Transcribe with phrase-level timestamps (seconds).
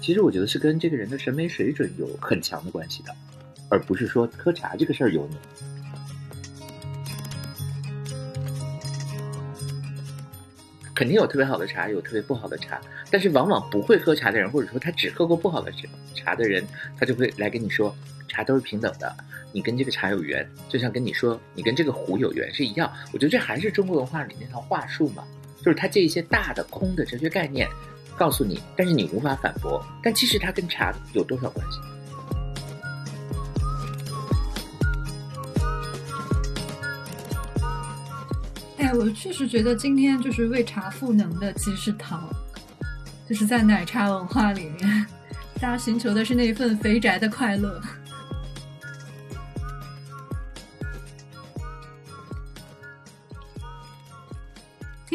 [0.00, 3.14] 其实我觉得是跟这个人的审美水准有很强的关系的，
[3.68, 5.36] 而不是说喝茶这个事儿有你。
[10.94, 12.80] 肯定有特别好的茶，有特别不好的茶，
[13.10, 15.70] 但是往往不会喝茶的人，或者说他只喝过不好的
[16.14, 16.66] 茶的人，
[16.98, 17.94] 他就会来跟你说，
[18.26, 19.14] 茶都是平等的，
[19.52, 22.90] 你跟这个茶有缘，就像跟你说你跟这个壶有缘是一样。
[23.12, 25.22] 我觉得这还是中国文化里那套话术嘛，
[25.68, 27.68] 就是他借一些大的空的哲学概念。
[28.16, 29.84] 告诉你，但是你无法反驳。
[30.02, 31.78] 但其实它跟茶有多少关系？
[38.78, 42.26] 哎，我确实觉得今天就是为茶赋能的，其实是糖。
[43.28, 45.06] 就是在奶茶文化里面，
[45.60, 47.78] 大家寻求的是那份肥宅的快乐。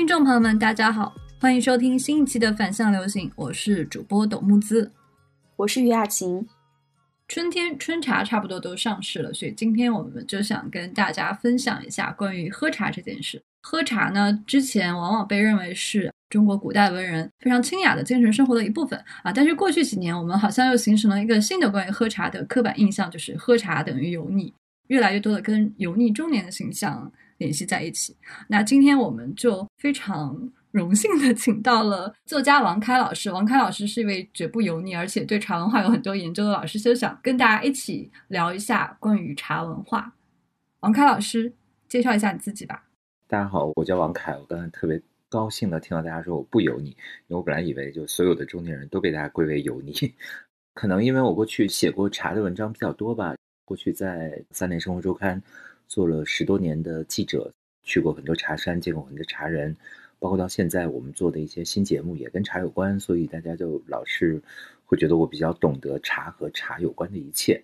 [0.04, 1.16] 听众朋友们，大家好。
[1.40, 4.92] 欢迎收听新一期的反向流行，我是主播董木姿，
[5.56, 6.46] 我是于雅琴。
[7.30, 13.42] 春天春茶差不多都上市了，所以今天我们就想跟大家分享一下关于喝茶这件事。
[13.62, 24.54] 喝茶呢，之前往往被认为是中国古代文人非常清雅的精神生活的一部分啊，但是过去几年，我们好像又形成了一个新的关于喝茶的刻板印象，就是喝茶等于油腻，
[24.88, 27.10] 越来越多的跟油腻中年的形象
[27.44, 28.16] 联系在一起。
[28.48, 30.52] 那今天我们就非常。
[30.74, 33.32] 荣幸的请到了作家王开老师。
[33.32, 40.16] 王开老师是一位绝不油腻，而且对茶文化有很多研究的老师，就想跟大家一起聊一下关于茶文化。
[40.80, 41.54] 王开老师，
[41.88, 42.86] 介绍一下你自己吧。
[43.28, 44.36] 大家好，我叫王凯。
[44.36, 45.00] 我刚才特别
[45.30, 46.96] 高兴的听到大家说我不油腻，因
[47.28, 49.94] 为我本来以为就所有的中年人都被大家归为油腻。
[50.74, 53.36] 可能因为我过去写过茶的文章比较多吧。
[53.64, 55.40] 过去在三联生活周刊
[55.94, 59.78] 做了十多年的记者，去过很多茶山，见过很多茶人。
[60.18, 64.42] 包括到现在，我们做的一些新节目也跟茶有关，所以大家就老是
[64.86, 67.64] 会觉得我比较懂得茶和茶有关的一切。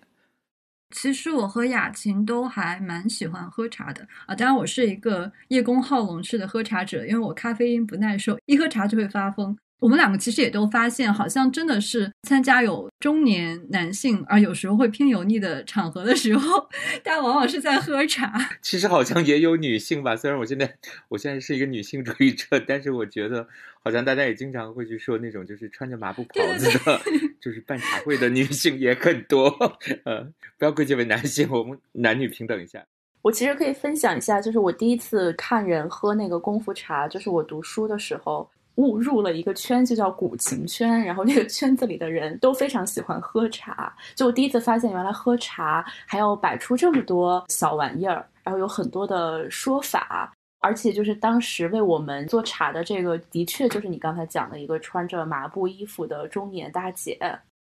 [0.94, 9.58] 其实我和雅琴都还蛮喜欢喝茶的啊，当然我是一个叶公好龙式的喝茶者，因为我咖啡因不耐受，一喝茶就会发疯。
[9.80, 16.68] 我们两个其实也都发现，好像真的是参加有中年男性而，有时候会偏油腻的场合的时候，
[17.02, 18.30] 大家往往是在喝茶。
[18.60, 20.76] 其实好像也有女性吧，虽然我现在
[21.08, 23.48] 我现在是一个女性主义者，但是我觉得
[23.82, 27.00] 好像大家也经常会去说那种就是穿着麻布袍子的，
[27.40, 29.48] 就是办茶会的女性也很多。
[30.04, 30.22] 呃，
[30.58, 32.84] 不要归结为男性，我们男女平等一下。
[33.22, 38.46] 我其实可以分享一下，就是我第一次看人喝那个功夫茶，就是我读书的时候。
[38.80, 41.04] 误入了一个圈，就叫古琴圈。
[41.04, 43.94] 然后那个圈子里的人都非常喜欢喝茶。
[44.14, 50.32] 就我第一次发现，原来喝茶还要摆出这么多小玩意儿，然后有很多的说法。
[50.62, 57.18] 而且就是当时为我们做茶的这个，的确就是你刚才讲的一个穿着麻布衣服的中年大姐。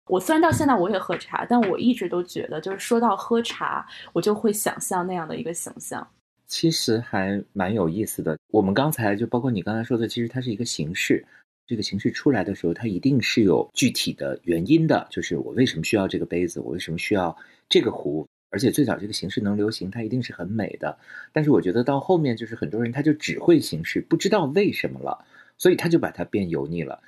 [0.06, 6.06] 我虽然到现在我也喝茶，但我一直都觉得，就是说到喝茶，我就会想象那样的一个形象。
[6.46, 8.38] 其实还蛮有意思的。
[8.50, 11.24] 我们刚才就包括你刚才说的，其实它是一个形式。
[11.66, 15.06] 这个形式出来的时候，它一定是有具体的原因的。
[15.10, 17.34] 就是我为什么需要这个杯子，我为什么需要
[17.68, 18.26] 这个壶？
[18.50, 20.98] 而且最早这个形式能流行，它一定是很美的。
[21.32, 25.24] 但是我觉得到后面，就是很多人他就只会形式，不知道为什么了，
[25.56, 27.02] 所以他就把它变油腻了。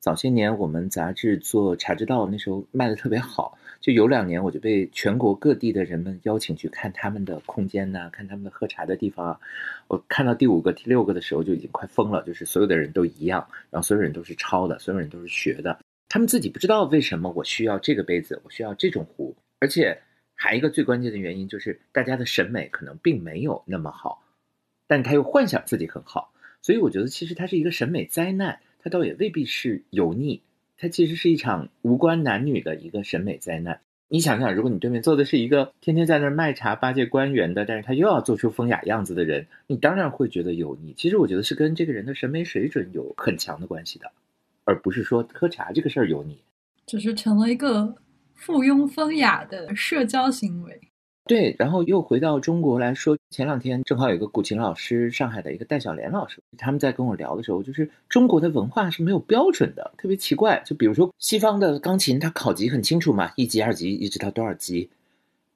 [0.00, 3.58] 早些年我们杂志做茶之道，那时候卖的特别好。
[3.84, 9.40] 就有两年，我就被全国各地的人们邀请去看他们的空间呐，看他们的喝茶的地方啊。
[9.88, 12.22] 我看到第五个、第六个的时候，就已经快疯了。
[12.22, 15.78] 就是所有的人都一样，然后所有人都是抄的，所有人都是学的。
[16.08, 19.36] 他们自己不知道为什么我需要这个杯子，我需要这种壶。
[19.60, 20.00] 而且
[20.34, 24.22] 还一个最关键的原因就是，大家的审美可能并没有那么好，
[24.86, 26.32] 但他又幻想自己很好。
[26.62, 30.40] 所以我觉得，其实它是一个审美灾难，它倒也未必是油腻。
[30.76, 33.80] 它其实是一场无关男女的一个审美灾难。
[34.08, 40.94] 你想想，如果你对面坐的是一个天天在那儿卖茶、巴结官员的，但是他又要做出风雅样子的人，你当然会觉得油腻。
[40.96, 44.12] 其实我觉得是跟这个人的审美水准有很强的关系的，
[44.64, 46.38] 而不是说喝茶这个事儿油腻，
[46.86, 47.94] 只是成了一个
[48.34, 50.80] 附庸风雅的社交行为。
[51.26, 60.62] 对，然后又回到中国来说，前两天正好有一个古琴老师，上海的一个戴小莲老师，他们在跟我聊的时候，就是中国的文化是没有标准的，特别奇怪。
[60.64, 64.88] 就比如说西方的钢琴，它考级很清楚嘛，一级、二级一直到多少级，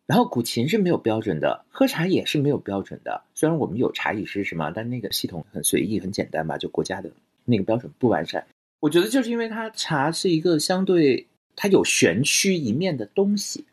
[0.07, 3.23] 然后古琴是没有标准的，喝茶也是没有标准的。
[3.33, 4.73] 虽然我们有茶艺师是吗？
[4.75, 7.09] 但那个系统很随意、很简单吧，就国家的
[7.45, 8.45] 那个标准不完善。
[8.81, 13.65] 我觉得就是因为它茶是一个相对它有玄虚一面的东西。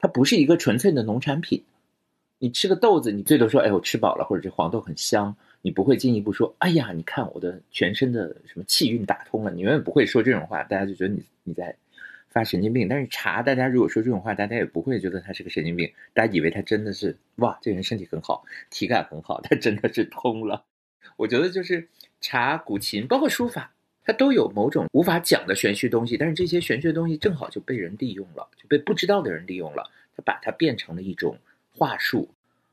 [0.00, 1.62] 它不是一个纯粹的农产品，
[2.38, 5.34] 你吃个豆子，你最多说，哎，我吃饱了，或者这黄豆很香。
[5.60, 11.74] 你不会进一步说，哎呀，你看我的全身的什么气运打通了，你永远不会说这种话，大家就觉得你你在
[12.28, 12.86] 发神经病。
[12.86, 20.64] 但是茶，大家如果说这种话，大家也不会觉得他是个神经病，大家以为他真的是哇，这人身体很好，体感很好，他真的是通了。
[21.16, 21.88] 我觉得就是
[22.20, 23.74] 茶、古琴，包括书法，
[24.04, 31.36] 它都有某种无法讲的玄虚东西，但是这些玄虚的东西正好就被人利用了，就被不知道的人利用了，他把它变成了一种
[31.78, 32.28] 话术。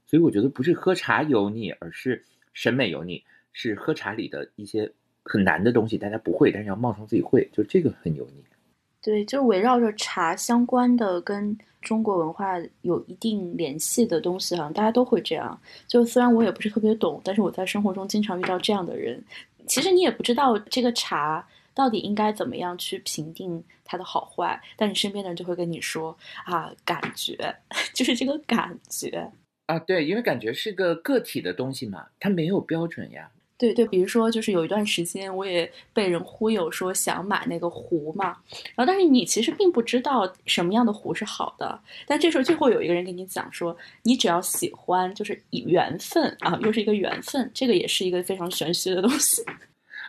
[0.06, 2.26] 所以我觉得不是喝茶油腻，而是。
[2.58, 3.22] 审美油腻
[3.52, 4.90] 是喝茶里的一些
[5.24, 8.42] 很难的东西，大家不会，但是要冒充自己会，就这个很油腻。
[9.02, 12.54] 对，就围绕着茶相关的，跟中国文化
[12.84, 15.60] 有一定联系的东西，好像大家都会这样。
[15.86, 19.22] 就虽然我也不是特别懂，但是我在生活中经常遇到这样的人。
[19.68, 27.56] 其实你也不知道这个茶到底应该怎么样去评定它的好坏，但你身边的人就会跟你说啊，感觉
[27.94, 29.32] 就是这个感觉。
[29.68, 33.30] 啊，对，因为感觉是个个体的东西嘛，它没有标准呀。
[33.58, 38.36] 对对，比如说，就是有一段时间，我也被人忽悠说想买那个壶嘛，
[38.76, 49.42] 然后但是你其实并不知道什么样的壶是好的，但这时候就会有一个人跟你讲说，你只要喜欢，就是以缘分啊，又是一个缘分，这个也是一个非常玄虚的东西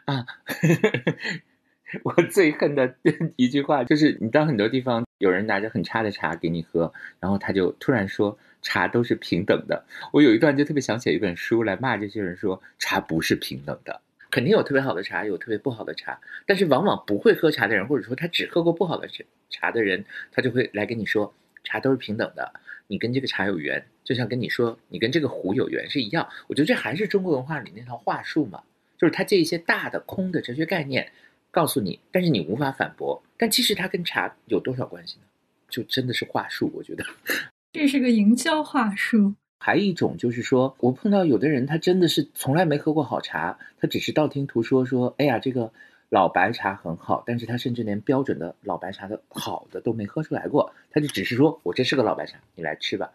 [0.07, 0.27] 啊。
[2.05, 2.95] 我最恨的
[3.37, 8.39] 一句话就是，你到很多地方，有人拿着很差的茶给你喝，然后他就突然说。
[8.63, 9.85] 茶都是平等的。
[10.13, 16.19] 我有一段就特别想写一本书来骂这些人，说茶不是平等的，肯定有特别好的茶，有特别不好的茶。
[16.47, 19.09] 但是往往不会喝茶的人，或者说他只喝过不好的
[19.51, 21.33] 茶的人，他就会来跟你说
[21.63, 22.55] 茶都是平等的。
[22.89, 26.29] 你跟这个茶有缘，就像跟你说你跟这个壶有缘是一样。
[26.49, 28.65] 我觉得这还是中国文化里那套话术嘛，
[28.99, 31.13] 就是他借一些大的空的哲学概念
[31.57, 33.23] 告诉你，但是你无法反驳。
[33.39, 35.23] 但其实它跟茶有多少关系呢？
[35.71, 37.03] 就真的是话术，我觉得。
[37.73, 39.35] 这是个营销话术。
[39.59, 45.73] 还一种就是说，我碰到有的人，他真的是从来没喝过好茶，他只是道听途说说，哎呀，这个
[46.11, 53.11] 老白茶很好，但是他甚至连标准的老白茶的好的都没喝出来过，他就只是说我这是个老白茶，你来吃吧，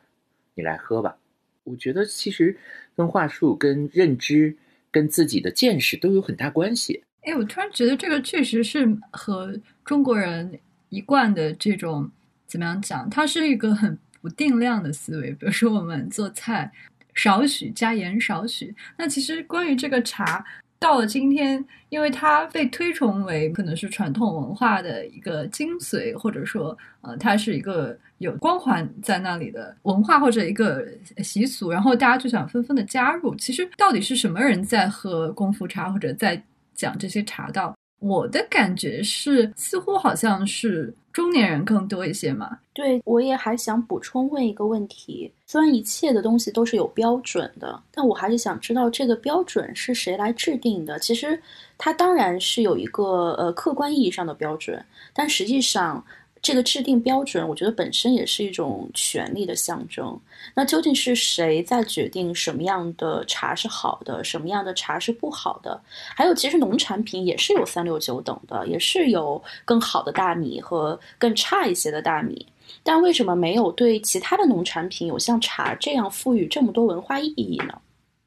[0.55, 1.15] 你来喝吧。
[1.63, 2.57] 我觉得其实
[2.95, 4.57] 跟话术、跟认知、
[4.89, 7.03] 跟自己的见识都有很大关系。
[7.21, 10.59] 哎，我突然觉得这个确实是和中国人
[10.89, 12.09] 一贯的这种
[12.47, 13.97] 怎么样讲，它是一个很。
[14.23, 16.71] 不定量的思维，比如说我们做菜
[17.15, 18.71] 少许加盐少许。
[18.95, 20.45] 那其实关于这个茶，
[20.77, 30.87] 到了今天，因为它被推崇为可能是传统文化的一个精髓，或者说呃，它是一个有光环在那里的文化或者一个
[31.23, 33.33] 习俗，然后大家就想纷纷的加入。
[33.33, 36.39] 其实到底是什么人在喝功夫茶，或者在
[36.81, 37.75] 讲这些茶道？
[37.99, 42.57] 我的感觉是，似乎好像是中年人更多一些嘛。
[42.73, 50.97] 对，我也还想补充问一个问题：虽然一切的东西都是有标准的，但我还是想知道这个标准是谁来制定的。
[50.97, 51.39] 其实，
[51.77, 56.03] 它当然是有一个呃客观意义上的标准，但实际上。
[56.41, 60.19] 这个制定标准，我觉得本身也是一种权力的象征。
[60.55, 65.79] 那究竟是谁在决定什么样的茶是好的，什么样的茶是不好的？
[66.15, 72.45] 还有，其实农产品也是有三六九等的，也是有更好的大米和更差一些的大米。
[72.81, 77.79] 但为什么没有对其他的农产品有像茶这样赋予这么多文化意义呢？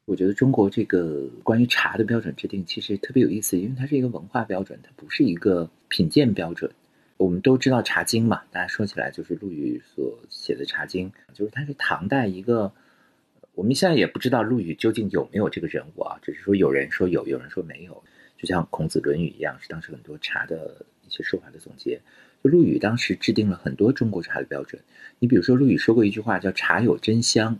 [0.05, 6.71] 我觉得中国这个关于茶的标准制定其实特别有意思，因为它是一个文化标准，它不是一个品鉴标准。
[7.17, 12.73] 我们都知道《茶经》嘛，大家说起来就是陆羽所写的《茶经》，就是他是唐代一个，
[13.55, 18.03] 我们现在也不知道陆羽究竟有没有这个人物啊，只是说有人说有，有人说没有，
[18.37, 22.01] 就像孔子《论语》一样，是当时很多茶的一些说法的总结。
[22.43, 24.83] 就陆羽当时制定了很多中国茶的标准。
[25.19, 27.59] 你比如说，陆羽说过一句话叫“茶有真香”。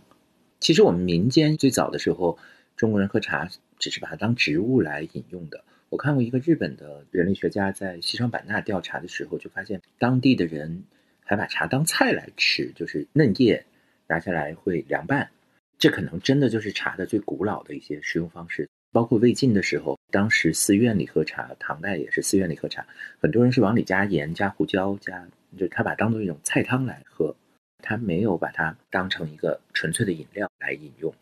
[0.59, 2.37] 其实我们民间最早的时候，
[2.75, 5.63] 中国人喝茶只是把它当植物来饮用的。
[5.95, 10.83] 我看过一个日本的人类学家在西双版纳调查的时候，就发现当地的人
[11.23, 13.65] 还把茶当菜来吃，就是嫩叶
[14.05, 15.29] 拿下来会凉拌。
[15.77, 18.67] 这可能真的就是茶的最古老的一些食用方式。
[18.91, 22.85] 包括魏晋的时候，当时寺院里喝茶，唐代也是寺院里喝茶，
[23.21, 25.25] 很多人是往里加盐、加胡椒、加，
[25.57, 27.33] 就他把当做一种菜汤来喝，
[27.81, 31.15] 他没有把它当成一个纯粹的饮料来饮用。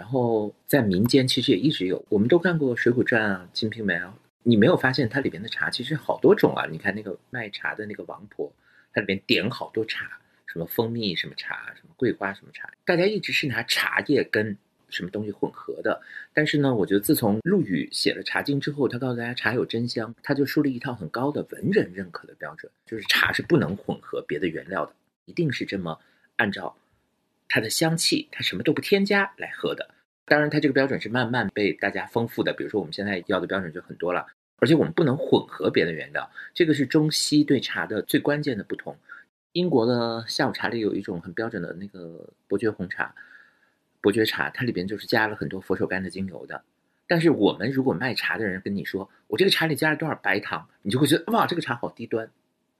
[0.00, 6.64] 然后在民间其实也一直有，我们都看过《水浒传》啊，《金瓶梅》啊，你没有发现它里边的茶其实好多种啊？
[6.70, 8.50] 你看那个卖茶的那个王婆，
[8.94, 14.56] 它里边点好多茶，什么蜂蜜什么茶，什么桂花什么茶，大家一直是拿茶叶跟
[14.88, 16.00] 什么东西混合的。
[16.32, 24.94] 但是呢，我觉得自从陆羽写了《茶经》之后，他告诉大家茶有真香，他就树立一套很高的文人认可的标准，就是茶是不能混合别的原料的，
[25.26, 26.00] 一定是这么
[26.36, 26.74] 按照。
[27.52, 29.90] 它的香气，它什么都不添加来喝的，
[30.24, 32.54] 当然，它这个标准是慢慢被大家丰富的。
[32.54, 34.24] 比如说，我们现在要的标准就很多了，
[34.60, 38.96] 而且我们不能混合别的原料，这个是中西对茶的最关键的不同。
[39.52, 43.12] 英国的下午茶里有一种很标准的那个伯爵红茶，
[44.00, 46.62] 伯爵茶，它里边就是加了很多佛手柑的精油的。
[47.08, 52.30] 但是我们如果卖茶的人跟你说，我这个茶里加了多少白糖，你就会觉得哇，这个茶好低端。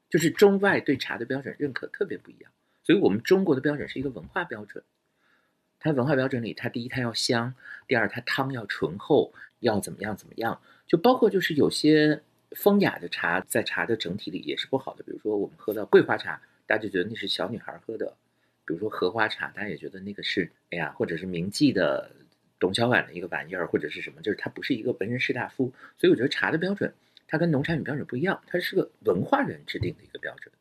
[0.08, 2.50] 就是中外对茶的标准认可特别不一样，
[2.82, 4.82] 所以我们中国的标准是一个文化标准。
[5.78, 7.54] 它文化标准里，它第一它要香，
[7.86, 12.22] 第二它汤要醇厚，要怎么样怎么样，就包括就是有些
[12.52, 15.02] 风雅的茶，在茶的整体里也是不好的。
[15.04, 16.40] 比如说我们喝的桂花茶。
[16.66, 18.16] 大家就觉得那是小女孩喝的，
[18.64, 22.08] 比如说荷花茶，大家也觉得那个是哎呀，或者是铭记的
[22.60, 25.74] 董小宛的一个玩意儿，或者是什么，就是它不是一个文人士大夫。
[25.98, 26.94] 所以我觉得茶的标准，
[27.26, 30.54] 它跟农产品标准不一样，它是个文化人制定的一个标准，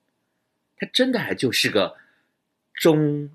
[0.77, 1.95] 它真的还就是个
[2.79, 3.29] 中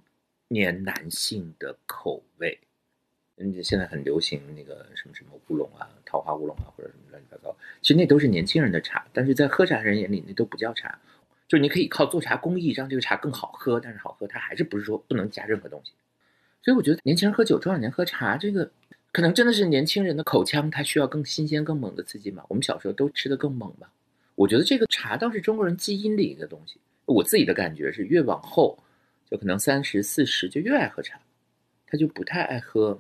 [0.49, 2.59] 年男性的口味。
[3.37, 10.99] 嗯，现在很流行那个什么什么乌龙啊，桃花乌龙啊，或者什么乱七八糟，其实那都是年轻人的茶，但是在喝茶人眼里，那都不叫茶。
[11.47, 15.93] 就你可以靠做茶工艺让这个茶更好喝，但是好喝它还是不是说不能加任何东西。
[16.63, 18.71] 所以我觉得年轻人喝酒，中老年喝茶，这个
[19.13, 22.43] 可能真的是年轻人的口腔，它需要更新鲜、更猛的刺激嘛。
[22.49, 23.89] 我们小时候都吃的更猛嘛。
[24.37, 26.81] 我觉得这个茶倒是中国人基因里的东西。
[27.05, 28.79] 我自己的感觉是，越往后
[29.35, 31.21] 就可能三十四十就越爱喝茶，
[31.89, 32.97] 他就不太爱喝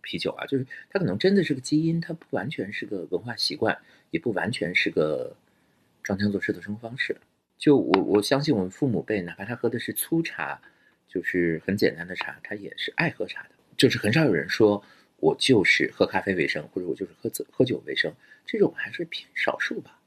[0.00, 0.46] 啤酒啊。
[0.46, 3.76] 就是他可能真的是个基因，他不完全是个文化习惯，
[4.12, 5.36] 也不完全是个
[6.04, 7.16] 装腔作势的生活方式。
[7.58, 10.60] 就我我相信我们父母辈，哪怕他喝的是粗茶，
[11.08, 13.50] 就是很简单的茶，他也是爱喝茶的。
[13.76, 14.80] 就是很少有人说
[15.16, 18.14] 我就是喝咖啡为生，或者我就是喝喝酒为生，
[18.46, 20.00] 这种还是偏少数吧。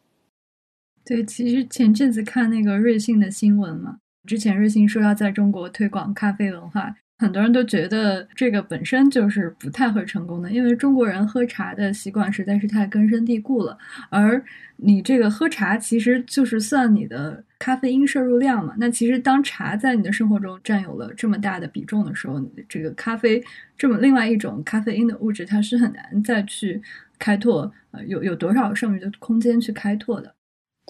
[1.04, 6.96] 对，其实前阵子看那个瑞幸的新闻嘛，之前瑞幸说要在中国推广咖啡文化。
[7.22, 13.78] 很多人都觉得这个本身就是不太会成功的，因为中国人喝茶的习惯实在是太根深蒂固了。
[14.10, 14.42] 而
[14.78, 18.74] 你这个喝茶其实就是算你的咖啡因摄入量嘛。
[18.78, 23.44] 那其实当茶在你的生活中占有了这么大的比重的时候，这个咖啡
[23.78, 26.82] 这么另外一种咖啡因的物质，它是很难再去
[27.18, 30.34] 开拓，呃，有有多少剩余的空间去开拓的。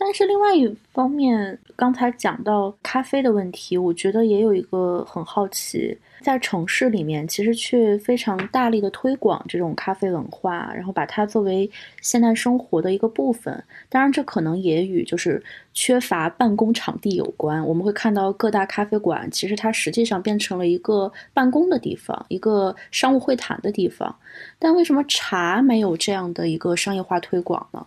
[0.01, 5.95] 但是另外一方面，刚才讲到咖啡的问题，我觉得也有一个很好奇。
[6.21, 11.69] 在城市里面，其实却非常大力的推广这种咖啡文化，然后把它作为
[12.01, 13.63] 现代生活的一个部分。
[13.87, 15.41] 当然，这可能也与就是
[15.73, 17.65] 缺乏办公场地有关。
[17.65, 24.13] 我们会看到各大咖啡馆，其实它实际上变成了一个办公的地方，一个商务会谈的地方。
[24.57, 27.85] 但为什么茶没有这样的一个商业化推广呢？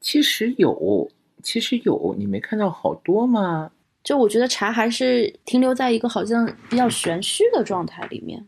[0.00, 1.10] 其实有，
[1.42, 3.70] 其实有，你没看到好多吗？
[4.02, 8.44] 就我觉得茶还是停留在一个好像比较玄虚的状态里面。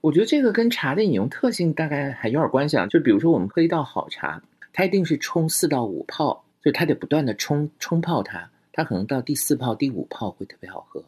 [0.00, 2.86] 我觉得这个跟茶的饮用特性大概还有点关系啊。
[2.86, 11.04] 就比如说我们喝一道好茶，它一定是冲四到五泡，所以它得不断的冲冲泡它，它可能到第四泡、第五泡会特别好喝。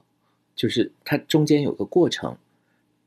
[0.54, 2.36] 就是它中间有个过程，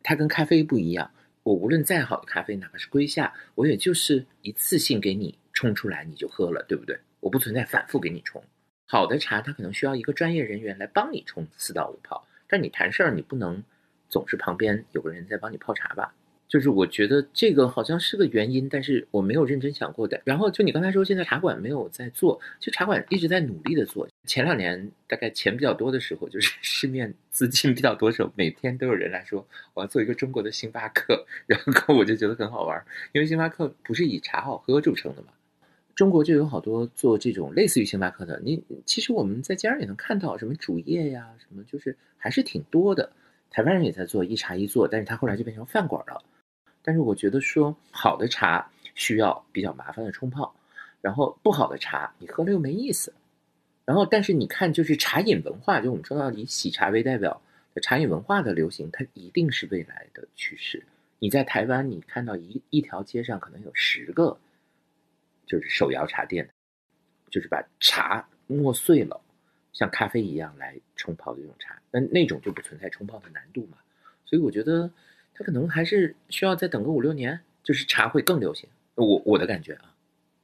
[0.04, 1.10] 它跟咖啡不一样。
[1.44, 6.98] 我无论再好的咖啡，哪怕是归夏，我也就是一次性给你冲出来，你就喝了，对不对？
[7.22, 8.44] 我不存在反复给你冲。
[8.86, 13.64] 好的茶，它可能需要一个专业人员来帮你冲四到五泡，但你谈事儿，你不能
[14.10, 16.14] 总是旁边有个人在帮你泡茶吧？
[16.50, 20.22] 就是我觉得这个好像是个原因，但是我没有认真想过的。
[20.26, 24.06] 然后就你刚才说，现在茶馆没有在做，就茶馆一直在努力的做。
[24.26, 35.30] 前两年大概钱比较多的时候，就是市面资金比较多的时候，每天都有人来说我要做一个中国的星巴克，然后我就觉得很好玩，因为星巴克不是以茶好喝著称的嘛。
[35.96, 43.12] 中国就有好多做这种类似于星巴克的，你其实我们在街上也能看到什么主业呀，什么就是还是挺多的。
[43.50, 46.24] 台湾人也在做一茶一做，但是他后来就变成饭馆了。
[46.82, 50.56] 但是我觉得说好的茶需要比较麻烦的冲泡，
[51.02, 53.14] 然后不好的茶你喝了又没意思。
[53.84, 57.42] 然后但是你看，就是茶饮文化，就我们说到以喜茶为代表
[57.74, 60.84] 的茶饮文化的流行，它一定是未来的趋势。
[61.20, 64.38] 你在台湾，你看到一一条街上可能有十个。
[65.52, 66.50] 就是手摇茶店，
[67.30, 69.20] 就是把茶磨碎了，
[69.74, 73.78] 像咖啡一样来冲泡的这种茶，那那种就不存在冲泡的难度嘛。
[74.24, 74.90] 所以我觉得
[75.34, 78.70] 它可能还是需要再等个五六年，就是茶会更流行。
[78.96, 79.94] 我我的感觉啊，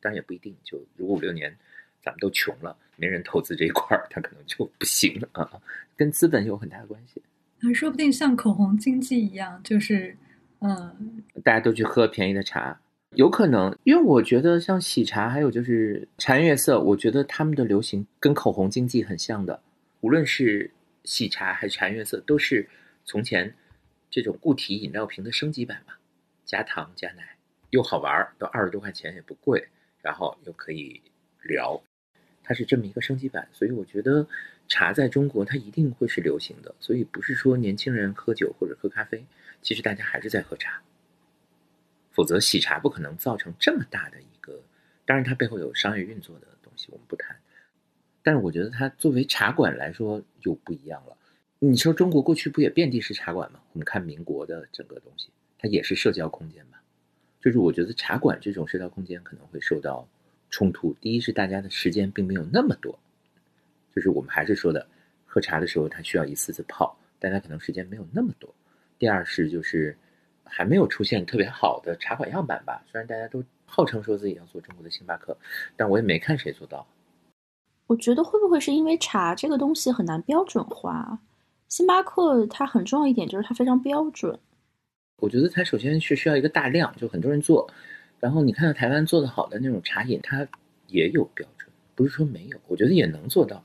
[0.01, 0.53] 当然也不一定。
[0.61, 1.55] 就如果五六年
[2.03, 5.49] 咱们都穷了，没人投资这一块儿，它可能就不行了啊。
[5.95, 7.23] 跟资本有很大的关系。
[7.61, 10.17] 那说不定像口红经济一样，就是
[10.59, 12.77] 嗯，大家都去喝便宜的茶。
[13.15, 19.59] 有可能，因为我觉得像喜茶，还有就是禅悦色，我觉得他们的流行跟口红经济很像的。
[20.01, 20.69] 无论是
[21.03, 22.67] 喜茶还是禅悦色，都是
[23.05, 23.55] 从前
[24.11, 25.93] 这种固体饮料瓶的升级版嘛。
[26.45, 27.37] 加糖加奶，
[27.71, 29.67] 又好玩儿，都二十多块钱也不贵，
[30.01, 31.01] 然后又可以
[31.43, 31.81] 聊，
[32.43, 33.47] 它是这么一个升级版。
[33.51, 34.27] 所以我觉得
[34.67, 36.75] 茶在中国它一定会是流行的。
[36.79, 39.25] 所以不是说年轻人喝酒或者喝咖啡，
[39.61, 40.81] 其实大家还是在喝茶。
[42.17, 44.59] 否则喜茶不可能造成这么大的一个，
[45.05, 47.38] 当然它背后有商业运作的东西，我们不谈。
[48.24, 51.15] 但是我觉得它作为茶馆来说就不一样了。
[51.59, 53.59] 你说中国过去不也遍地是茶馆吗？
[53.71, 56.81] 我们看民国的整个东西，它也是社交空间吧。
[57.39, 60.09] 就是我觉得茶馆这种社交空间可能会受到
[60.50, 60.95] 冲突。
[61.00, 62.97] 第一是大家的时间并没有那么多，
[63.95, 64.88] 就是我们还是说的，
[65.24, 68.51] 喝茶的时候它需要一次次泡，大家可能时间没有那么多。
[68.97, 69.95] 第二是就是。
[70.49, 72.83] 还没有出现特别好的茶馆样板吧？
[72.91, 75.37] 虽然大家都号称说自己要做中国的星巴克，
[75.75, 76.87] 但我也没看谁做到。
[77.87, 81.19] 我觉得会不会是因为茶这个东西很难标准化？
[81.69, 84.37] 星巴克它很重要一点就是它非常标准。
[85.21, 87.69] 我觉得它首先是需要一个大量，就很多人做。
[88.19, 90.47] 然后你看到台湾做的好的那种茶饮，它
[90.87, 93.63] 也有标准，不是说没有，我觉得也能做到。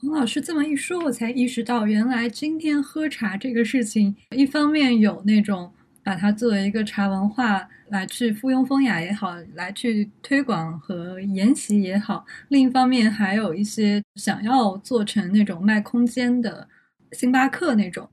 [0.00, 5.72] 洪老师这么一说，我才意识到，原来今天喝茶这个事情，一方面有那种。
[6.06, 12.24] 把它作为一个茶文化来去附庸风雅也好，来去推广和研习也好。
[12.46, 16.68] 另一方面，还有一些想要做成那种卖空间的
[17.10, 18.08] 星巴克那种。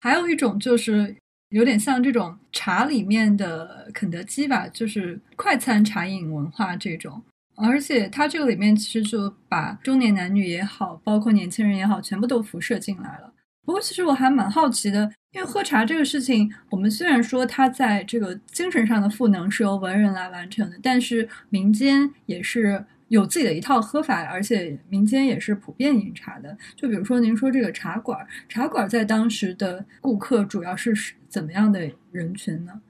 [0.00, 1.16] 还有一种就是
[1.48, 7.20] 有点像这种茶里面的肯德基吧，就是快餐茶饮文化这种。
[7.56, 13.32] 而且它这个里面其实就把中年男女也好，包括年轻人也好，全部都辐射进来了。
[13.64, 15.12] 不过，其实我还蛮好奇的。
[15.32, 26.54] 因为喝茶这个事情，我们虽然说它在这个精神上的赋能是由文人来完成的，但是民间也是有自己的一套喝法，而且民间也是普遍饮茶的。
[26.76, 30.94] 就比如说您说这个茶馆，茶馆在当时的顾客主要是
[31.28, 32.80] 怎么样的人群呢？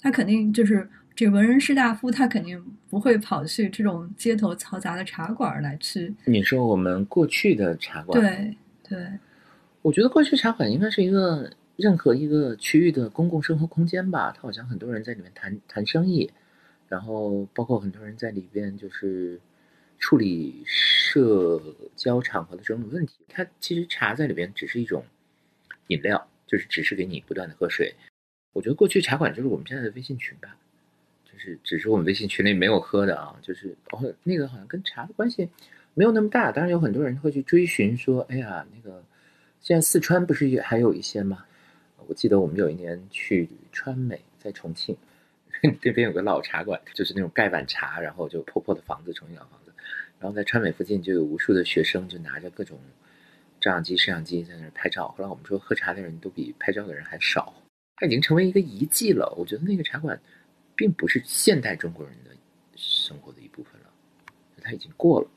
[0.00, 6.14] 他肯定就是这文人士大夫，他肯定不会跑去这种街头嘈杂的茶馆来去。
[6.24, 8.56] 你说我们过去的茶馆，对
[8.88, 9.06] 对，
[9.82, 11.52] 我觉得过去茶馆应该是一个。
[11.80, 16.30] 任何一个区域的公共生活空间吧，它好像很多人在里面谈谈生意，
[16.88, 19.40] 然后包括很多人在里边就是
[19.98, 21.58] 处理社
[21.96, 23.14] 交场合的这种问题。
[23.28, 25.02] 它其实茶在里边只是一种
[25.86, 27.94] 饮料，就是只是给你不断的喝水。
[28.52, 30.54] 我觉得过去茶馆就是我们现在的微信群吧，
[31.24, 35.48] 就是只是我们微信群里没有喝的啊，就是哦那个好像跟茶的关系
[35.94, 36.52] 没有那么大。
[36.52, 39.02] 当然有很多人会去追寻说，哎呀那个
[39.62, 41.46] 现在四川不是也还有一些吗？
[42.10, 44.96] 我记得我们有一年去川美，在重庆，
[45.80, 49.72] 那边有个老茶馆，就是那种盖碗茶，然后就破破的房子，重庆老房子。
[50.18, 52.76] 然后在川美附近就有无数的学生，就拿着各种
[53.60, 55.06] 照相机、摄像机在那拍照。
[55.10, 57.54] 后来我们说，喝茶的人都比拍照的人还少，
[57.94, 59.32] 它已经成为一个遗迹了。
[59.38, 60.20] 我觉得那个茶馆，
[60.74, 62.30] 并不是现代中国人的
[62.74, 63.86] 生活的一部分了，
[64.60, 65.28] 它已经过了。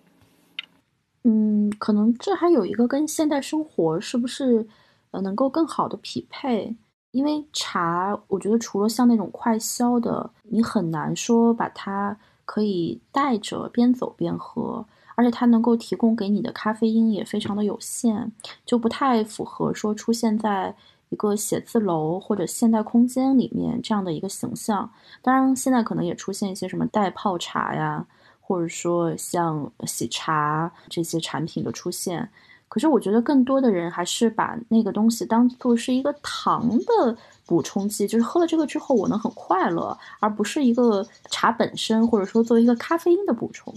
[1.21, 4.65] 嗯，可能这还有一个跟现代生活是不是？
[5.13, 6.75] 呃，能够更好的匹配，
[7.11, 18.31] 因为茶，我觉得除了像那种快消的，你很难说把它可以带着边走边喝，而且它能够提供给你的咖啡因也非常的有限，
[18.65, 20.75] 就不太符合说出现在
[21.09, 24.89] 一个写字楼或者现代空间里面这样的一个形象。
[25.21, 28.03] 当然，现在可能也出现一些什么代泡茶呀，
[28.41, 32.27] 或者说像喜茶这些产品的出现。
[32.73, 43.71] 可是我觉得更多的人还是把那个东西当做是一个糖的补充剂，就是喝了这个之后我能很快乐，而不是一个茶本身，或者说作为一个咖啡因的补充。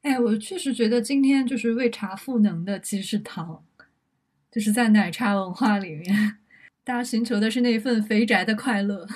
[0.00, 3.62] 哎，我确实觉得今天就是为茶赋能的其实是糖，
[4.50, 6.38] 就是在奶茶文化里面，
[6.82, 9.06] 大家寻求的是那份肥宅的快乐。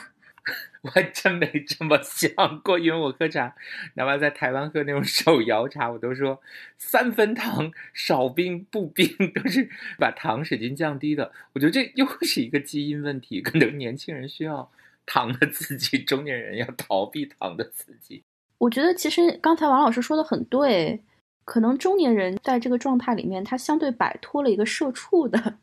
[0.83, 2.31] 我还真没这么想
[2.63, 3.55] 过，因为我喝茶，
[3.95, 6.41] 哪怕在台湾喝那种手摇茶，我都说
[6.77, 11.33] 三分糖，少冰不冰，都是把糖使劲降低的。
[11.55, 14.71] 我觉得这又是一个基因问题，可能年轻人需要
[15.07, 18.23] 糖的刺激，中年人要逃避糖的刺激。
[18.59, 21.01] 我觉得其实刚才王老师说的很对，
[21.45, 25.57] 可能中年人在这个状态里面，他相对摆脱了一个社畜的。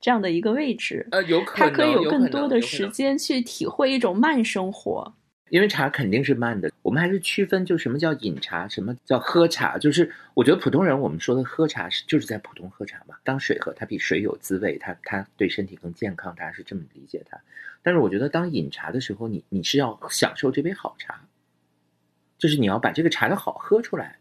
[0.00, 5.14] 这样的一个位置，呃，有可能，他可以有更多的时间去体会一种慢生活。
[5.50, 9.76] 因为茶肯定是慢的，我们还是区分，就什么叫饮茶，什么叫喝茶。
[9.76, 17.36] 就是我觉得普通人我们说的喝茶是就是在普通喝茶嘛，当水喝，它比水有滋味，它它对身体更健康，大家是这么理解它。
[17.82, 21.20] 但是我觉得当饮茶的时候，你你是要享受这杯好茶，
[22.38, 24.18] 就是你要把这个茶的好喝出来。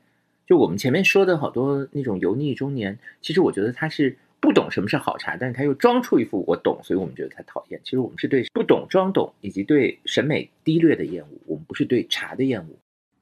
[0.47, 4.17] 就我们前面说的好多那种油腻中年，其实我觉得它是。
[4.41, 7.79] 不懂什么是好茶，但是他又装出一副我懂，所以我们觉得他讨厌。
[7.83, 12.67] 其实我们是对不懂装懂，以及对审美低劣的厌恶，我们不是对茶的厌恶。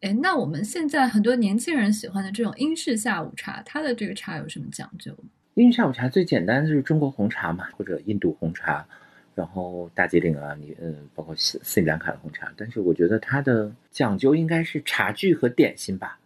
[0.01, 5.29] 哎，那我们现在很多年轻人喜欢的这种英式下午茶，它的这个茶有什么讲究吗？
[5.55, 8.87] 英式下午茶最简单的就是中国红茶嘛，或者印度红茶，
[9.33, 12.53] 然后大吉岭啊，你嗯，包括斯斯里兰卡的红茶。
[12.55, 16.19] 但是我觉得它的讲究应该是茶具和点心吧，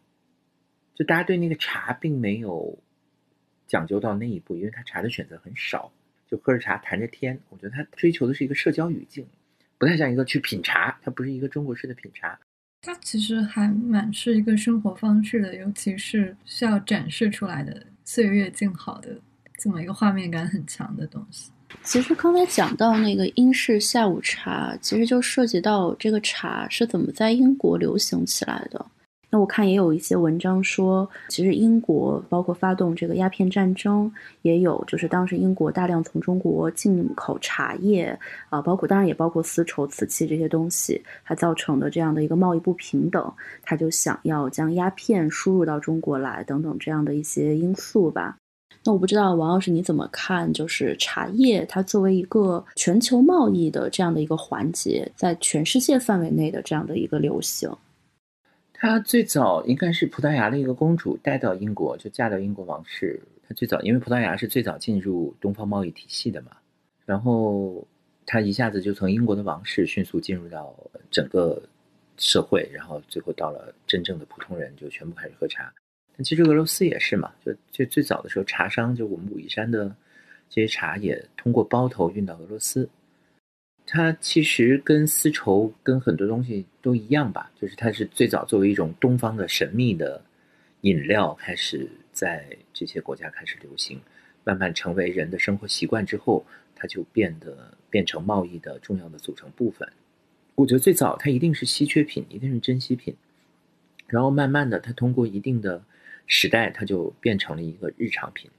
[0.94, 2.78] 就大家对那个茶并没有
[3.72, 5.90] 讲究到那一步，因为他茶的选择很少，
[6.30, 7.40] 就喝着茶谈着天。
[7.48, 9.26] 我觉得他追求的是一个社交语境，
[9.78, 12.38] 不太像一个去品茶，它不是一个中国式的品茶。
[12.82, 19.18] 它其实还蛮是一个生活方式的，尤其是需要展示出来的岁月静好的
[19.58, 21.50] 这么一个画面感很强的东西。
[21.82, 28.86] 其实刚才讲到那个英式下午茶，其实就涉及到这个茶是怎么在英国流行起来的。
[29.34, 48.36] 那我看也有一些文章说，其实英国包括发动这个鸦片战争，也有就是当时英国大量从中国进口茶叶啊，包括当然也包括丝绸、瓷器这些东西，它造成的这样的一个贸易不平等，他就想要将鸦片输入到中国来等等这样的一些因素吧。
[48.84, 57.72] 那我不知道王老师你怎么看，就是茶叶它作为一个全球贸易的这样的一个环节，在全世界范围内的这样的一个流行。
[58.82, 63.22] 她最早应该是葡萄牙的一个公主带到英国，就嫁到英国王室。
[63.48, 66.58] 她最早因为葡萄牙是最早进入东方贸易体系的嘛，
[67.06, 67.88] 然后
[68.26, 70.76] 她一下子就从英国的王室迅速进入到
[71.12, 71.62] 整个
[72.18, 75.72] 社会，然后最后到了真正的普通人，就全部开始喝茶。
[76.18, 79.96] 但其实俄罗斯也是嘛，就就最早的时候，茶商就我们武夷山的
[80.50, 82.90] 这些茶也通过包头运到俄罗斯。
[83.86, 90.24] 它其实跟丝绸跟很多东西都一样吧，就是它是最早作为一种东方的神秘的
[90.82, 94.00] 饮料开始在这些国家开始流行，
[94.46, 99.92] 慢慢成为人的生活习惯之后，它就变得变成贸易的重要的组成部分。
[100.56, 103.14] 我觉得最早它一定是稀缺品，一定是珍稀品，
[104.08, 105.84] 然后慢慢的它通过一定的
[106.28, 108.50] 时代，它就变成了一个日常品，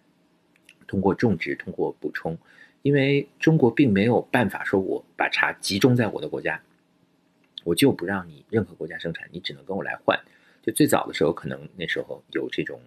[0.87, 2.37] 通过种植，通过补充。
[2.83, 6.61] 因为中国并没有办法说，我把茶集中在我的国家，
[7.65, 10.19] 我就不让你任何国家生产，你只能跟我来换。
[10.63, 12.81] 就最早的时候，可能那时候有这种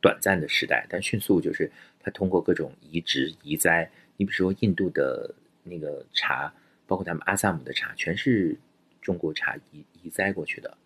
[0.00, 3.90] 短暂的时代，但迅速就是它通过各种移植移栽。
[4.16, 6.52] 你比如说印度的那个茶，
[6.86, 8.56] 包括他们阿萨姆的茶，全是
[9.00, 10.76] 中国茶移移栽过去的。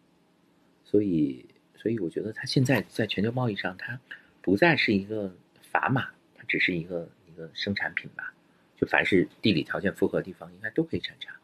[0.84, 1.44] 所以，
[1.76, 3.98] 所以我觉得它现在在全球贸易上，它
[4.40, 5.34] 不再是一个
[5.72, 8.32] 砝码，它只是一个一个生产品吧。
[8.76, 11.34] 就凡是地理条件符合的地方，应该都可以产茶。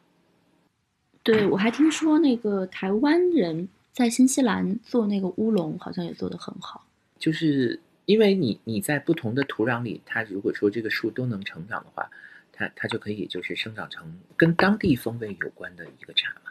[1.22, 6.86] 对，我还听说那个台湾人在新西兰做那个乌龙，好像也做得很好。
[7.18, 12.10] 就是因为你你在不同的土壤里，它如果说这个树都能成长的话，
[12.52, 16.50] 它它就可以就是生长成跟当地风味有关的一个茶嘛。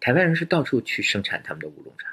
[0.00, 2.12] 台湾人是到处去生产他们的乌龙茶，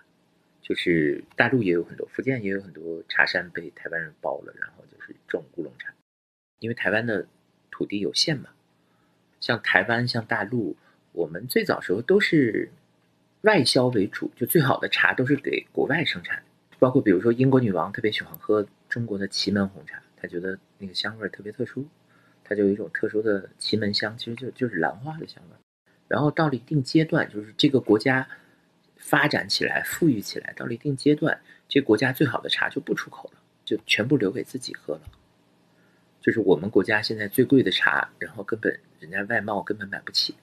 [0.61, 5.91] 就是大陆也有很多，福建也有很多茶山被台湾人包了，然后就是种乌龙茶。
[6.65, 7.27] 因为台湾的
[7.69, 8.49] 土地有限嘛，
[9.39, 10.75] 像台湾、像大陆，
[11.11, 12.71] 我们最早时候都是
[13.41, 16.41] 外销为主，就最好的茶都是给国外生产。
[16.79, 21.85] 包括比如说英国女王特别喜欢喝中国的祁门红茶，她觉得那个香味特别特殊，
[22.43, 25.55] 它就有一种特殊的祁门香，其实就就是兰花的香味。
[26.07, 28.27] 然后到了一定阶段，就是这个国家
[28.97, 35.01] 发展起来、富裕起来，到了一定阶段，这国家最好的茶就不出口了，就全部留给自己喝了。
[36.25, 40.33] 就是我们国家现在最贵的茶，然后根本人家外贸根本买不起，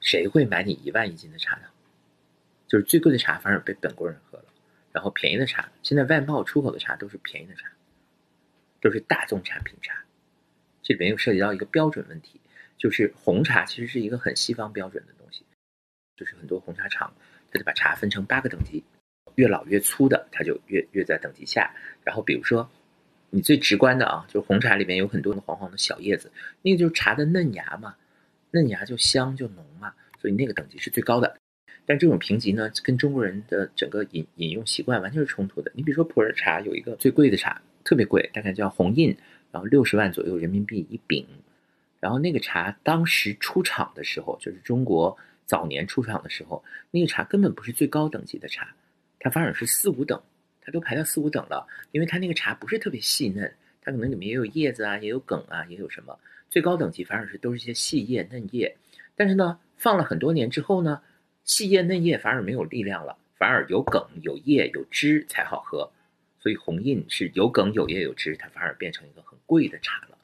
[0.00, 1.64] 谁会买你一万一斤的茶呢？
[2.66, 4.46] 就是最贵的茶反而被本国人喝了，
[4.90, 7.70] 然后便宜的茶，现在外贸出口的茶都是便宜的茶，
[8.80, 10.02] 都是大众产品茶。
[10.82, 12.40] 这里面又涉及到一个标准问题，
[12.78, 15.44] 就是红茶其实是一个很西方标准的东西，
[16.16, 17.12] 就是很多红茶厂，
[17.50, 18.82] 它就把茶分成八个等级，
[19.34, 21.70] 越老越粗的，它就越越在等级下，
[22.02, 22.70] 然后比如说。
[23.34, 27.94] 你最直观的啊，就是红茶里面有很多的黄黄的小叶子，那个就是茶的嫩芽嘛，
[28.50, 31.34] 嫩芽就香就浓嘛，所以那个等级是最高的。
[31.86, 35.72] 但这种评级呢，跟中国人的整个饮饮用习惯完全是冲突的。
[35.74, 39.16] 你比如说普洱茶有一个最贵的茶，特别贵，大概叫红印，
[39.50, 41.26] 然后六十万左右人民币一饼。
[42.00, 45.16] 然后那个茶当时出厂的时候，就是中国
[45.46, 48.74] 早年出厂的时候，那个茶根本不是最高等级的茶，
[49.18, 50.20] 它反而是四五等。
[50.62, 56.18] 它都排到四五等了，因为它那个茶不是特别细嫩，它可能里面也有叶子啊，也有梗啊，也有什么。
[56.48, 58.76] 最高等级反而是都是一些细叶嫩叶，
[59.16, 61.02] 但是呢，放了很多年之后呢，
[61.44, 65.90] 细叶嫩叶反而没有力量了，反而有梗、有叶、有枝才好喝。
[66.38, 70.18] 所以红印是有梗有叶有枝，它反而变成一个很贵的茶了。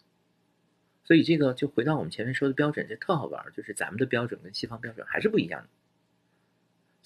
[1.05, 5.69] 所以这个就回到我们前面说的标准，这特好玩，就是咱们的标准跟西方标准还是不一样的。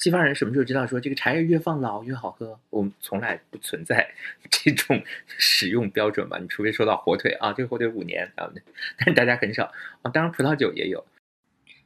[0.03, 2.59] 西方人什么时候知道说这个茶叶越放老越好喝？
[2.71, 4.05] 我们从来不存在
[4.51, 5.01] 这种
[5.38, 6.38] 使用标准吧？
[6.41, 8.51] 你除非说到火腿啊， 这个火腿五年啊，
[8.99, 10.11] 但大家很少啊。
[10.11, 11.05] 当然葡萄酒也有。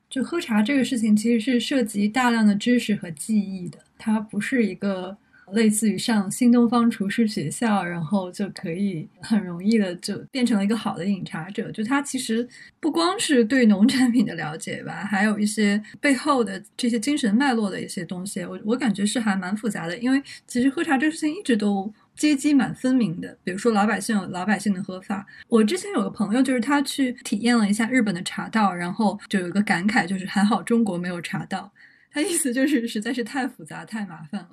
[0.08, 5.18] 就喝茶这个事情，其实是涉及大量的知识和记忆的，它不是一个。
[5.52, 11.70] 类似于上新东方厨师学校，然后就可以很容易的就变成了一个好的饮茶者。
[11.70, 12.46] 就他其实
[12.80, 18.44] 不光是对农产品的了解吧，还有一些背后的这些精神脉络的一些东西。
[18.44, 23.38] 我我感觉是还蛮复杂的，因为其实喝茶这事情一直都阶级蛮分明的。
[23.44, 25.24] 比如说老百姓有老百姓的喝法。
[25.48, 31.72] 我之前有个朋友，就是他去体验了一下日本的茶道，然后就有一个感慨，就是还好中国没有茶道。
[32.10, 34.48] 他意思就是实在是太复杂太麻烦了。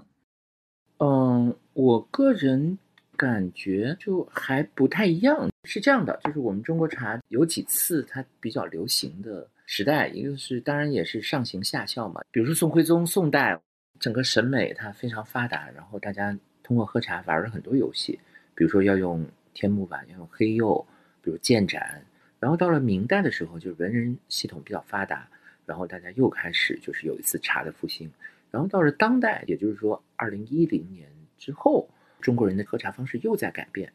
[1.03, 2.77] 嗯，我个人
[3.17, 5.49] 感觉就还不太一样。
[5.65, 12.21] 是这样的，就是我们中国茶有几次它比较流行的时代，一个是当然也是上行下效嘛。
[12.31, 13.59] 比如说宋徽宗、宋代，
[13.99, 18.17] 整个审美它非常发达，然后大家通过喝茶玩了很多游戏，
[18.55, 20.85] 比如说要用天目碗，要用黑釉，
[21.21, 22.01] 比如建盏。
[22.39, 25.27] 然后到了明代的时候，就是文人系统比较发达，
[25.65, 28.09] 然后大家又开始就是有一次茶的复兴。
[28.53, 31.89] 然后到了当代，也就是说，二零一零年之后，
[32.21, 33.91] 中国人的喝茶方式又在改变，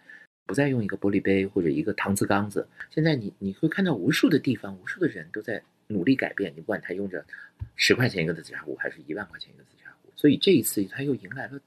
[0.46, 2.66] 不再用一个玻璃杯或者一个搪瓷缸子。
[2.90, 6.52] 现在你你会看到无数的地方，无数的人都在努力改变。
[6.56, 7.24] 你不管他用着
[7.76, 11.60] 十块钱一个的紫茶壶，还是一万块钱一个紫茶壶，所以这一次他又迎来了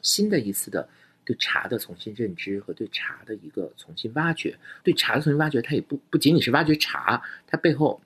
[0.00, 0.88] 新的一次的
[1.26, 4.58] 对茶的重新认知和对茶的一个重新挖掘。
[4.82, 8.00] 对茶的重新挖掘，它也不不仅仅是挖掘茶，它背后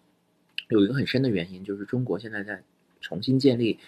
[0.71, 2.61] 有一个很深的原因，就是中国现在在
[3.01, 3.79] 重新建立。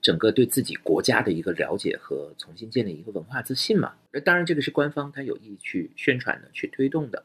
[0.00, 7.24] 整个对自己国家的一个了解和重新建立一个文化自信嘛，那当然这个是官方他有意去宣传的、去推动的，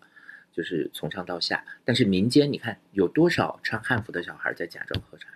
[0.52, 1.64] 就是从上到下。
[1.86, 5.30] 但是民间，你看有多少穿汉服的小孩在假装喝茶？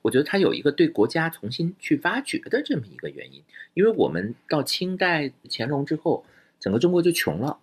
[0.00, 3.42] 我觉得他有一个对国家重新去挖掘的这么一个原因。
[3.74, 6.24] 因为我们到清代乾隆之后，
[6.58, 7.58] 整个中国就穷了，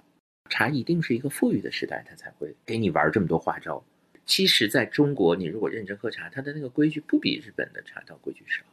[0.50, 3.84] 茶一定是一个富裕的时代，他才会给你玩这么多花招。
[4.26, 8.64] 其实，在中国，你如果认真喝茶，它的那个规矩不比日本的茶道规矩少。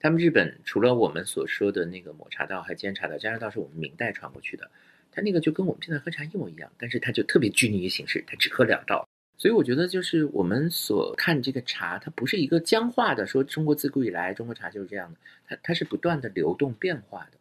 [0.00, 3.18] 他们日本除了我们所说的那个抹茶道，还煎茶道。
[3.18, 4.70] 煎茶道是我们明代传过去的，
[5.12, 9.06] 它那个就跟我们现在喝茶一模一样，但是它就特别拘泥于形式，它只喝两道。
[9.36, 17.38] 所以我觉得，就是我们所看这个茶，它不是一个僵化的，说中国自古以来中国茶就是这样的，它它是不断的流动变化的。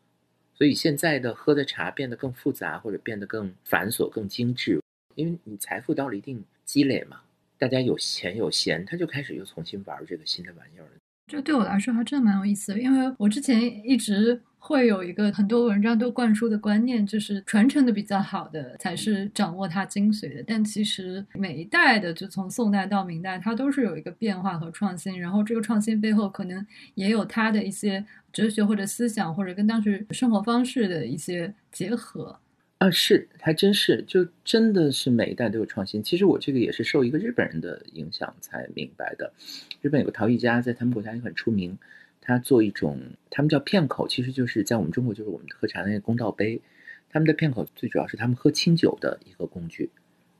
[0.54, 4.82] 所以现在的喝的茶变得更复杂，或者变得更繁琐、更精致，
[5.15, 7.22] 因为你财富到了一定积累嘛，
[7.58, 10.88] 大家有钱有闲，他就开始又重新玩这个新的玩意儿。
[11.29, 20.43] 这对我来说还真的蛮有意思的，因为我之前一直会有一个很多文章都灌输的观念，就是传承的比较好的才是掌握它精髓的。
[20.47, 26.65] 但其实每一代的，就从宋代到明代，它都是有一个变化和创新，然后这个创新背后可能
[26.95, 32.39] 也有它的一些哲学或者思想，或者跟当时生活方式的一些结合。
[32.79, 36.01] 啊，是，还真是，就真的是每一代都有创新。
[36.01, 39.33] 其实我这个也是受一个日本人的影响才明白的。
[39.81, 41.77] 日本有个陶艺家，在他们国家也很出名，
[42.21, 42.97] 他做一种，
[43.29, 46.61] 他们叫片口，其实就是在我们中国就是我们喝茶的那个公道杯。
[47.09, 49.89] 他们的片口最主要是他们喝清酒的一个工具，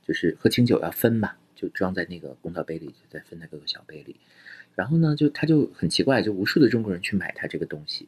[0.08, 4.16] 就是喝清酒要分嘛，就装在那个公道杯里，再分在各个小杯里。
[4.76, 8.08] 然后呢，就他就很奇怪，就无数的中国人去买他这个东西。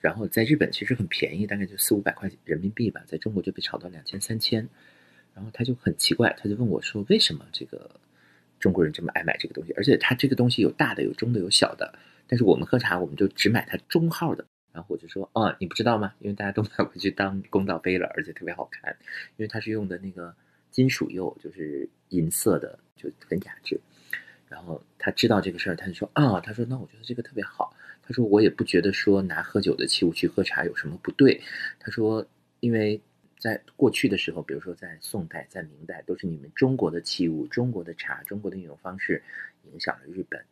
[0.00, 4.68] 然后在日本其实很便宜，大概就四五百块人民币吧，在中国就被炒到两千三千。
[5.34, 7.88] 然后他就很奇怪，他就问我说：“为什么这个
[8.58, 9.72] 中国人这么爱买这个东西？
[9.74, 11.96] 而且他这个东西有大的、有中的、有小的。
[12.26, 16.12] 但是我们喝茶，我们就只买它中号的。”然后我就说：“哦，你不知道吗？
[16.18, 18.96] 因为大家都买回去当公道杯了，而且特别好看，
[19.36, 20.34] 因为它是用的那个
[20.70, 23.80] 金属釉，就是银色的，就很雅致。”
[24.48, 27.74] 然后他知道这个事儿，他就说：“啊，他说那我觉得这个特别好。”
[28.08, 31.38] 他说：“我也不觉得说拿喝酒的器物去喝茶有什么不对。”
[31.78, 32.26] 他说
[32.60, 32.98] ：“因为
[33.38, 39.22] 在过去的时候，比如说在宋代、在明代，都是你们中国的器物、中国的茶、中国的饮用方式
[39.70, 40.42] 影响了日本。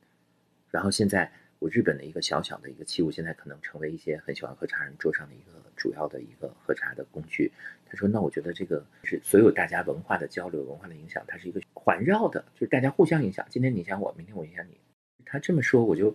[0.70, 7.50] 然后现在我日本的一个小小的一个器物，现在可能成为一些很喜欢喝茶人桌上的一个主要的一个喝茶的工具。”
[7.88, 13.46] 他说：“那我觉得这个是所有大家文化的交流、文化的影响，它是一个环绕的，就是大家互相影响。
[13.48, 14.76] 今天你影响我，明天我影响你。”
[15.24, 16.14] 他这么说，我就。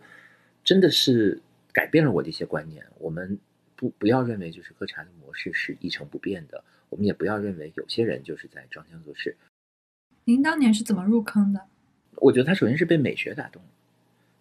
[0.63, 2.85] 真的是改变了我的一些观念。
[2.99, 3.39] 我们
[3.75, 9.35] 不不要认为就是喝茶的模式是一成不变的，我们也不要认为有些人就是在装腔作势。
[10.23, 11.61] 您当年是怎么入坑的？
[12.17, 13.69] 我觉得他首先是被美学打动了，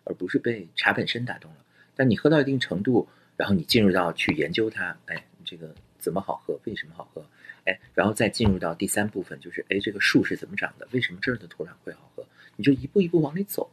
[0.05, 1.59] 而不是被茶本身打动了。
[1.97, 7.25] 但你喝到一定程度，然后你进入到去研究它，哎，这个怎么好喝，为什么好喝，
[7.65, 13.71] 哎，然后再进入到第三部分，就是哎，这个树是怎么长的，为什么这儿的土壤会好喝，你就一步一步往里走。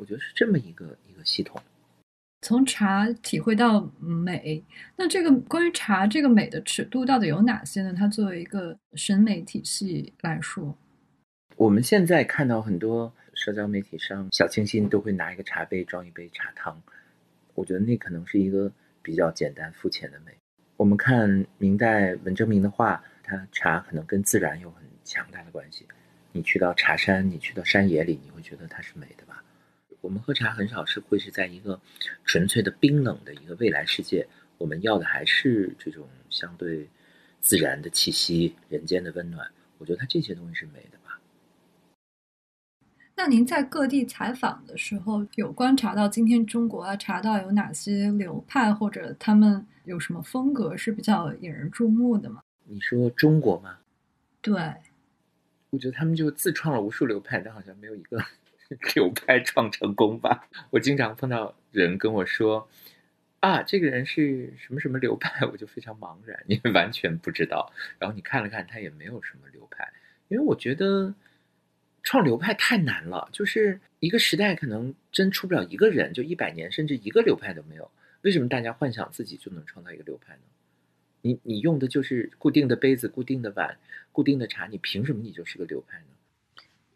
[0.00, 1.60] 我觉得是这么一个一个系统。
[2.40, 4.64] 从茶体会到美，
[4.96, 7.92] 那这个关于茶这个美的尺度到底有哪些呢？
[7.94, 10.74] 它作为一个审美体系来说，
[11.56, 16.82] 我们现在看到很多社交媒体上小清新都会拿一个茶杯装一杯茶汤，
[17.54, 20.32] 我觉得那可能是一个比较简单肤浅的美。
[20.78, 25.86] 我们看明代文征明的画，他茶可能跟自然有很强大的关系。
[26.32, 29.29] 你去到茶山，你去到山野里，你会觉得它是美的吧？
[30.00, 31.80] 我们喝茶很少是会是在一个
[32.24, 36.88] 纯粹的冰冷的一个未来世界，我们要的还是这种相对
[37.40, 39.50] 自然的气息、人间的温暖。
[39.78, 41.20] 我觉得它这些东西是美的吧。
[43.14, 52.40] 那您在各地采访的时候，有观察到今天中国啊茶道有哪些流派，或者他们有什么风格是比较引人注目的吗？
[52.64, 53.76] 你说中国吗？
[54.40, 54.54] 对，
[55.68, 58.18] 我觉得他们就自创了无数流派，但好像没有一个。
[58.94, 60.48] 流派创成功吧。
[60.70, 62.68] 我经常碰到人跟我说
[63.40, 67.72] ：“啊，这个人是什么什么流派？” 我就非常茫然，因为完全不知道。
[67.98, 69.92] 然后你看了看，他也没有什么流派。
[70.28, 71.12] 因为我觉得
[72.02, 77.90] 创流派太难了，就是一个时代可能真出不了一个人，就一百年甚至一个流派都没有。
[78.22, 80.42] 为什么大家幻想自己就能创造一个流派呢？
[81.22, 83.76] 你你用的就是固定的杯子、固定的碗、
[84.12, 86.04] 固定的茶，你凭什么你就是个流派呢？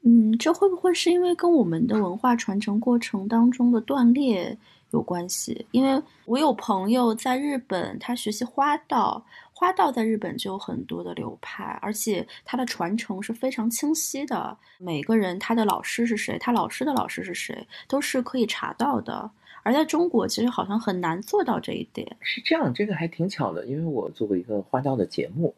[0.06, 4.56] 嗯，这会不会是因为跟我们的文化传承过程当中的断裂
[4.90, 5.66] 有关系？
[5.70, 14.54] 因为我有朋友在日本，他学习花道，花道在日本就有很多的流派，而且它的传承是非常清晰的。
[14.78, 19.30] 每个人他的老师是谁，他老师的老师是谁，都是可以查到的。
[19.62, 22.14] 而在中国，其实好像很难做到这一点。
[22.20, 25.54] 是这样，这个还挺巧的，因为我做过一个花道的节目。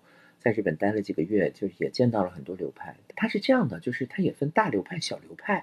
[0.47, 2.95] 在日本待了几个月，就是也见到了很多流派。
[3.17, 5.55] 它是这样的，就是它也分大流派、小流派。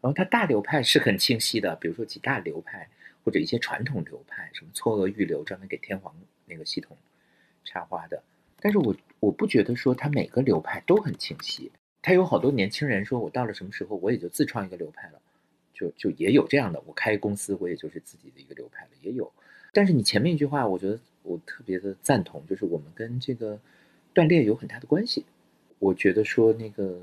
[0.00, 2.88] 然后它大流派是很清晰的，比如说几大流派
[3.22, 6.12] 或者一些传统流派，什么嵯峨御流，专门给天皇
[6.46, 6.96] 那个系统
[7.64, 8.20] 插花的。
[8.58, 11.70] 但是我我不觉得说它每个流派都很清晰。
[12.02, 15.22] 他有好多年轻人说，我到了什么时候，我也就自创一个流派了，
[15.72, 16.82] 就就也有这样的。
[16.86, 19.32] 我开公司，我也就是自己的一个流派了，也有。
[19.72, 23.56] 但是你前面一句话，我觉得我特别的赞同，就是我们跟这个。
[24.18, 25.24] 断裂有很大的关系，
[25.78, 27.00] 我觉得说那个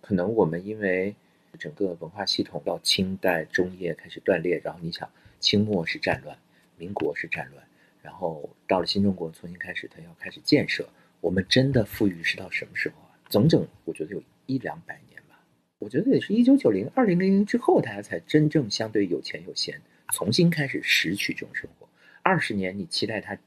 [0.00, 1.14] 可能我们因为
[1.56, 6.36] 整个文化系统到清代中叶开始断裂，然后你想清末是战乱，
[6.76, 7.64] 民国是战乱，
[8.02, 10.88] 然后到了新中国重新开始，它要开始建设，
[11.20, 13.14] 我们真的富裕是到什么时候啊？
[13.28, 15.38] 整整我觉得有一两百年吧，
[15.78, 19.80] 我觉得也是一九九零二零零零之后，大家才真正相对有钱有闲，
[20.12, 21.88] 重新开始拾取这种生活。
[22.24, 23.38] 二十年你期待它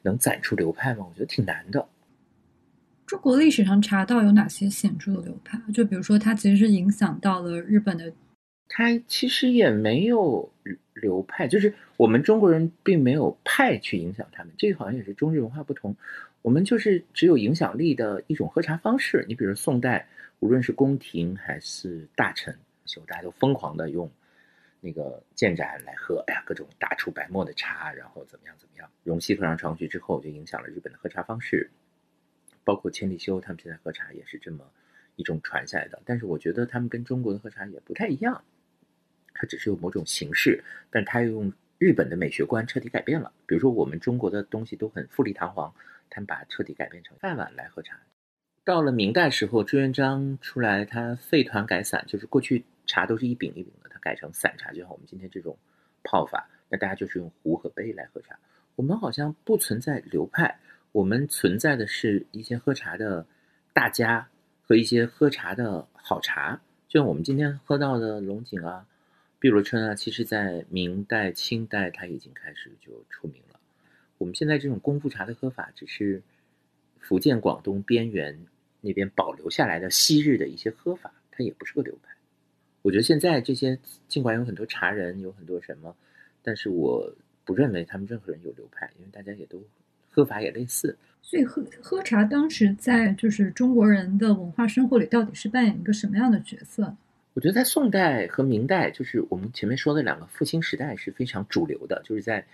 [0.00, 1.04] 能攒出流派吗？
[1.06, 1.86] 我觉得挺难的。
[3.12, 5.60] 中国历史上茶道有哪些显著的流派？
[5.70, 8.10] 就比如说，它其实是影响到了日本的。
[8.70, 10.50] 它其实也没有
[10.94, 14.54] 流派，就是我们中国人并没有派去影响他们。
[14.56, 15.94] 这个好像也是中日文化不同。
[16.40, 19.22] 我们就是只有影响力的一种喝茶方式。
[19.28, 20.08] 你比如宋代，
[20.40, 24.10] 无论是宫廷还是大臣，就大家都疯狂的用
[24.80, 26.24] 那个建盏来喝。
[26.28, 28.88] 哎呀，各种大出白沫的茶，然后怎么样怎么样。
[29.04, 31.70] 荣西和尚传过去之后，就影响了日本的喝茶方式。
[32.64, 34.64] 包括千利休他们现在喝茶也是这么
[35.16, 38.42] 一种传下来的，但是我觉得他们跟中国的喝茶也不太一样，
[39.34, 43.32] 它只是有某种形式，但它又用日本的美学观彻底改变了。
[43.46, 45.74] 比如说我们中国的东西都很富丽堂皇，
[46.08, 48.00] 他们把彻底改变成饭碗来喝茶。
[48.64, 55.58] 到了明代时候，朱元璋出来，他废团改散，就是过去茶都是一饼一饼的，他改成散茶，就像我们今天这种
[56.04, 58.38] 泡法，那大家就是用壶和杯来喝茶。
[58.76, 60.58] 我们好像不存在流派。
[60.92, 63.26] 我们存在的是一些喝茶的
[63.72, 64.28] 大家
[64.60, 68.86] 和一些喝茶的好茶，就像我们今天喝到的龙井啊、
[69.38, 73.58] 碧螺春啊，其实在明代、清代它已经开始就出名了。
[74.18, 76.22] 我们现在这种功夫茶的喝法，只是
[77.00, 78.38] 福建、广东边缘
[78.82, 82.14] 那边保留下来的昔日的一些喝法，它也不是个流派。
[82.82, 83.78] 我觉得现在这些
[84.08, 85.96] 尽管有很多茶人，有很多什么，
[86.42, 87.10] 但是我
[87.46, 89.64] 不认为他们任何人有流派，因为大家也都。
[90.14, 96.94] 喝法也类似，所以喝喝茶当时在就是中国人的文化生活里到底是扮演一个什么样的角色？
[97.32, 102.44] 我觉得在宋代和明代，就是我们前面说的两个复兴时代是非常主流的，就是在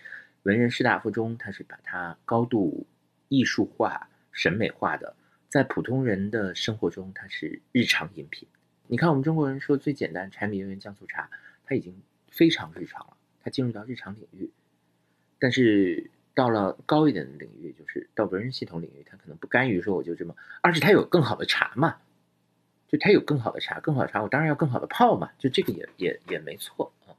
[0.44, 2.86] 文人士大夫中，他是把它高度
[3.28, 5.12] 艺术化、审美化的；
[5.48, 8.46] 在普通人的生活中，它是日常饮品。
[8.86, 11.28] 你看，我们中国人说最简单柴米油盐酱醋茶，
[11.64, 11.92] 它已经
[12.28, 14.48] 非常日常了，它进入到日常领域，
[15.40, 16.09] 但是。
[16.39, 21.97] 到了高一点的领域，就是到文人系统领域，他可能不甘于说我就这么，而且他有更好的茶嘛，
[22.86, 27.18] 就他有更好的茶，更好的茶，我当然要更好的泡嘛，就这个也也也没错啊。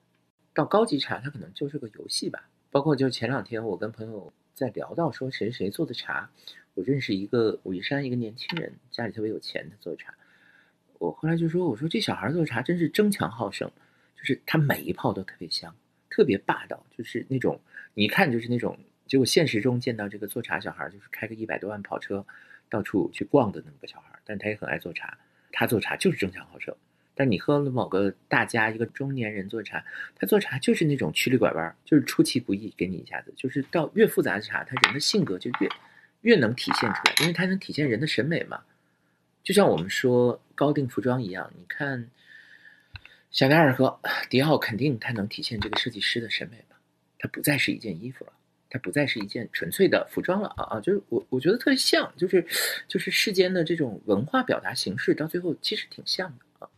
[0.53, 2.47] 到高级茶，它可能就是个游戏吧。
[2.72, 6.30] 包括就前两天我跟朋友在聊到说谁谁做的茶，
[6.74, 10.13] 我认识一个武夷山一个年轻人，家里特别有钱，他做茶。
[10.97, 13.70] 我后来就说，我说这小孩做茶真是争强好胜，
[14.15, 15.76] 就是他每一泡都特别香，
[16.09, 17.59] 特别霸道，就是那种
[17.93, 18.80] 你一看就是那种。
[19.10, 22.26] 结果现实中见到这个做茶小孩，就是开个一百多万跑车，
[22.70, 25.18] 到处去逛的那么个小孩，但他也很爱做茶。
[25.51, 26.74] 他做茶就是争强好胜。
[27.16, 29.84] 但你喝了某个大家一个中年人做茶，
[30.16, 33.34] 他做茶就是那种曲里拐弯，就是出其不意给你一下子。
[33.36, 35.68] 就是到越复杂的茶，他人的性格就越
[36.22, 38.62] 越能体现出来，因为他能体现人的审美嘛。
[39.43, 42.10] 就像我们说高定服装一样，你看
[43.32, 43.99] 香奈儿和
[44.30, 46.78] 迪奥，肯定它能体现这个设计师的审美嘛。
[47.18, 48.34] 它不再是一件衣服了。
[48.70, 50.80] 它不再是一件纯粹的服装了啊啊！
[50.80, 52.45] 就是我我觉得特别像，就是
[52.88, 56.70] 就是世间的这种文化表达形式，到最后其实挺像的啊。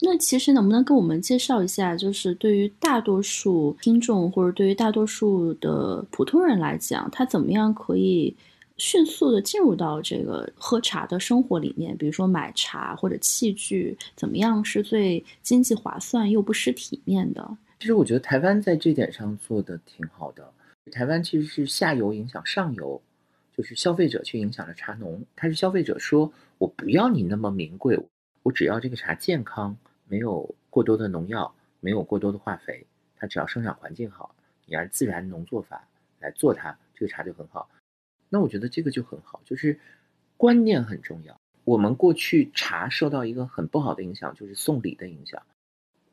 [0.00, 8.36] 那其实能不能跟我们介绍一下，就是对于大多数听众或者对于大多数的普通人来讲，他怎么样可以
[8.76, 11.96] 迅速的进入到这个喝茶的生活里面？
[11.96, 17.56] 比如说买茶或者器具，怎么样是最经济划算又不失体面的？
[17.78, 20.44] 其实我觉得台湾在这点上做的挺好的。
[20.92, 23.02] 台湾其实是下游影响上游，
[23.56, 25.24] 就是消费者去影响了茶农。
[25.34, 27.98] 他是消费者说：“我不要你那么名贵，
[28.44, 29.76] 我只要这个茶健康，
[30.06, 34.34] 没有过多的农药，没有过多的化肥，它只要生长环境好，
[34.64, 35.88] 你按自然农作法
[36.20, 37.68] 来做它，这个茶就很好。”
[38.28, 39.78] 那我觉得这个就很好，就是
[40.36, 41.36] 观念很重要。
[41.64, 45.42] 我们过去茶受到一个很不好的影响，就是送礼的影响。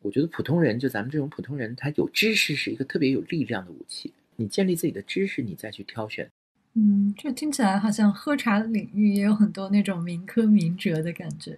[0.02, 4.12] 我觉得普通人，就咱们这种普通人，他有知识是一个特别有力量的武器。
[4.36, 6.30] 你建立自己的知识，你再去挑选。
[6.76, 11.58] 嗯，这听起来好像喝茶领域也有很多那种民科民哲的感觉。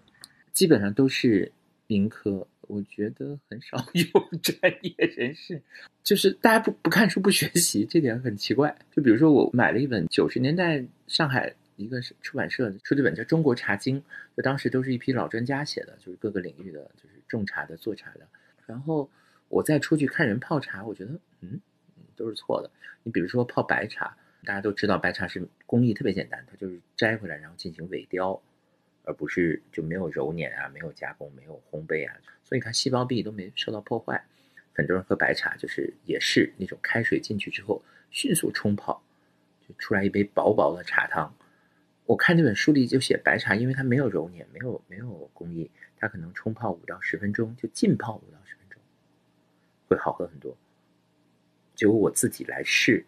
[0.51, 1.49] 基本上都是
[1.87, 5.61] 民科，我觉得很少 有专业人士。
[6.03, 8.77] 就是大家不不看书不学习，这点很奇怪。
[8.91, 13.97] 就比如说，我买了一本九十年代上海一个出版社出的本叫《中国茶经》，
[14.35, 18.27] 就当时都是一批老专家写的，就是各个领域的，就是种茶的、做茶的。
[18.65, 19.09] 然后
[19.47, 21.61] 我再出去看人泡茶，我觉得嗯。
[22.15, 22.69] 都是错的。
[23.03, 28.41] 你比如说泡白茶，大家都知道白茶是工艺特别简单，它就是摘回来然后进行萎雕，
[29.03, 34.25] 而不是就没有揉捻啊，没有加工，没有烘焙啊，所以它细胞壁都没受到破坏。
[34.73, 39.01] 很多人喝白茶就是也是那种开水进去之后迅速冲泡，
[39.67, 41.33] 就出来一杯薄薄的茶汤。
[42.05, 48.79] 我看这本书里就写白茶，因为它没有揉捻，没有没有工艺，它可能冲泡五到十分钟就浸泡五到十分钟，
[49.87, 50.55] 会好喝很多。
[51.75, 53.05] 就我自己来试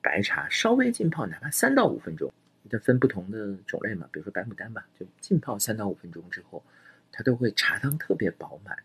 [0.00, 2.32] 白茶，稍微浸泡，哪怕三到五分钟，
[2.70, 6.62] 它分不同的种类嘛，比如说白牡丹吧，就浸泡三到五分钟之后，
[7.12, 8.76] 它都会茶汤特别饱满，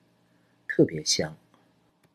[0.67, 1.36] 特别香。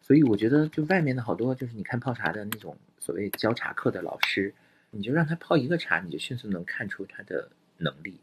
[0.01, 4.55] 所以我觉得，就外面的好多，就是你看泡茶的那种所谓教茶课的老师，
[4.91, 8.19] 你就让他泡一个茶，你就迅速能看出他的能力。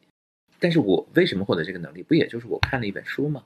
[0.60, 2.02] 但是我为什么获得这个能力？
[2.02, 3.44] 不也就是我看了一本书吗？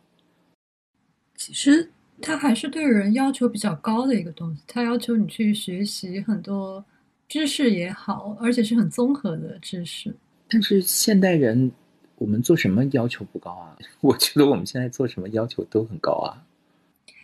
[1.36, 1.90] 其实。
[2.22, 6.84] 它还是对人要求比较高的一个东西，它要求你去学习很多
[7.28, 10.14] 知识也好，而且是很综合的知识。
[10.50, 11.72] 但是现代人，
[12.18, 13.78] 我们做什么要求不高啊？
[14.02, 16.44] 我觉得我们现在做什么要求都很高啊。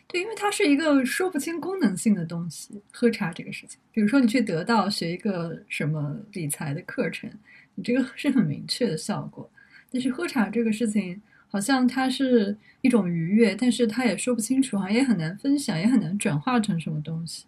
[0.08, 2.82] 对，因为它是一个说不清功能性的东西。
[2.92, 7.30] 喝茶这个事情，比如说你去得到学一个什么理财的课程，
[7.74, 9.50] 你这个是很明确的效果。
[9.92, 11.22] 但是喝茶这个事情。
[11.56, 17.46] 好像它是一种愉悦，但是它也说不清楚，好像也很难分享，也很难转化成什么东西。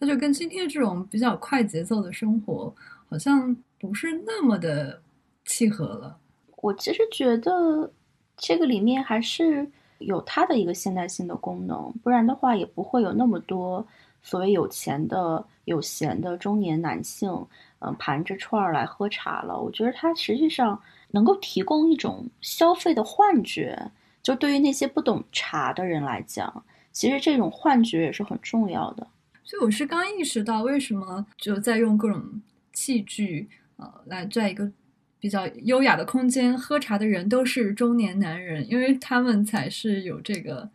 [0.00, 2.74] 它就跟今天这种比较快节奏的生活，
[3.08, 5.00] 好像不是那么的
[5.44, 6.18] 契合了。
[6.56, 7.88] 我其实觉得
[8.36, 9.64] 这个里面还是
[9.98, 13.86] 有它的一个现代性的功能，不然的话也不会有那么多
[14.20, 17.30] 所谓有钱的、有闲的中年男性，
[17.78, 19.56] 嗯，盘着串儿来喝茶了。
[19.56, 20.76] 我觉得它实际上。
[21.12, 23.90] 能够提供一种消费的幻觉，
[24.22, 29.06] 就对于那些不懂茶的人来讲，其实这种幻觉也是很重要的。
[29.44, 32.42] 所以我是刚意识到，为什么就在用各种
[32.72, 34.70] 器具，呃，来在一个
[35.18, 40.68] 比较优雅的空间喝茶的人都是中年男人，因为他们才是有这个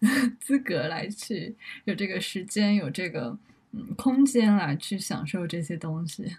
[0.38, 3.36] 资格来去，有这个时间，有这个
[3.72, 6.36] 嗯空间来去享受这些东西。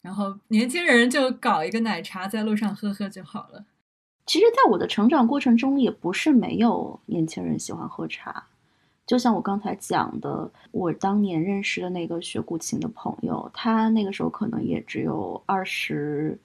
[0.00, 3.64] 然后年轻人就搞一个奶茶，在路上喝喝就好了。
[4.24, 8.44] 其实，在我的成长过程中，也不是没有年轻人喜欢喝茶，
[9.06, 16.38] 就像我刚才讲的，我当年认识的那个学古琴的朋友，他那个时候可能也只有二十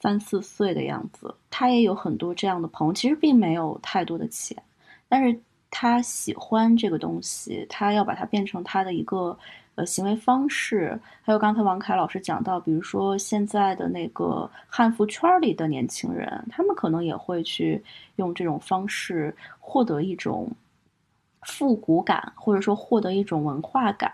[0.00, 1.34] 三四岁的样子。
[1.50, 4.62] 他也有很多这样的朋友，其实并没有太多的钱，
[5.08, 9.36] 但是他喜欢这个东西，他要把它变成他的一个
[9.76, 10.98] 呃行为方式。
[11.22, 17.80] 还有刚才王凯老师讲到，比如说现在的那个汉服圈里的年轻人，他们可能也会去
[18.16, 20.50] 用这种方式获得一种。
[21.42, 24.10] 复古感，或者说获得一种文化感，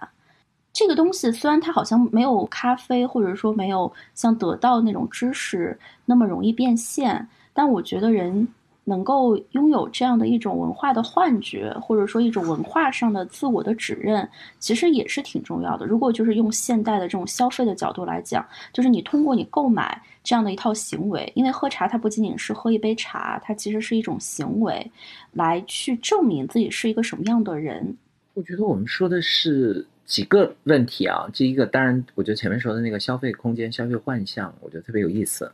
[0.70, 8.46] 这个东西虽然它好像没有咖啡，或者说没有像得到那种知识那么容易变现，但我觉得人。
[8.84, 14.28] 能够拥有这样的一种文化的幻觉，或者说一种文化上的自我的指认，
[14.58, 15.86] 其实也是挺重要的。
[15.86, 24.90] 如果就是用现代的这种消费的角度来讲，就是你通过你购买这样的一套行为，因为喝茶它不仅仅是喝一杯茶，它其实是一种行为，
[25.32, 27.96] 来去证明自己是一个什么样的人。
[28.34, 31.28] 我觉得我们说的是几个问题啊。
[31.32, 35.52] 第一个，当然，我觉得前面说的那个消费空间、消费幻象，我觉得特别有意思。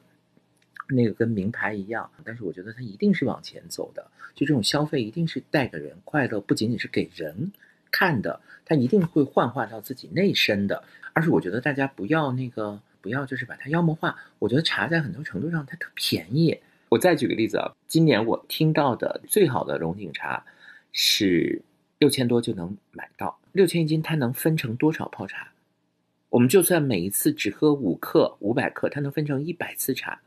[0.88, 4.06] 那个跟名牌一样，但是我觉得它一定是往前走的。
[4.34, 7.52] 就这种消费一定是带给人快乐，不仅仅是给人
[7.90, 10.82] 看的，它一定会幻化到自己内身的。
[11.12, 14.16] 而是我觉得大家不要那个，不要就是把它妖魔化。
[14.38, 16.56] 我觉得茶在很多程度上它特便宜。
[16.88, 20.44] 我再举个例子啊，今年我听到的最好的龙井茶
[20.92, 21.60] 是
[21.98, 25.48] 六千多就能买到，六千一斤，它能分成多少泡茶？
[26.30, 30.20] 我们就算每一次只喝五克、五百克，它能分成一百次茶。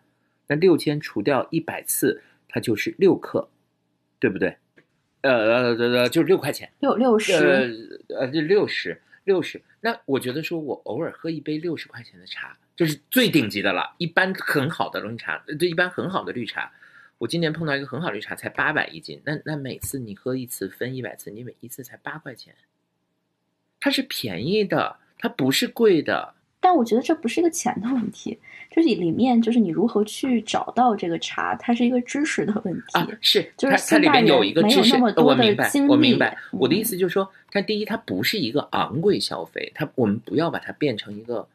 [0.52, 3.48] 那六千除掉一百次，它就是六克，
[4.20, 4.58] 对不对？
[5.22, 9.62] 呃呃呃，就是六块钱，六六十，呃六十六十。
[9.80, 13.96] 那我觉得说，我偶尔喝一杯六十块钱的茶，就是最顶级的了。
[13.98, 16.70] 一般很好的龙井茶，对，一般很好的绿茶，
[17.18, 19.22] 我今年碰到一个很好的绿茶，才八百一斤。
[19.24, 22.54] 那那每次你喝一次分一百次，你每一次才八块钱，
[23.80, 26.36] 它是便宜的，它不是贵的。
[26.72, 32.84] 但我觉得这不是一个钱的问题，就是里面就是你如何去找到这个茶，它是一个知识的问题。
[32.94, 36.38] 啊，是，就是它里面有一个知识，我明白，我明白。
[36.54, 41.46] 我的意思就是说，它第一，它不是一个昂贵消费，它我们不要把它变成一个，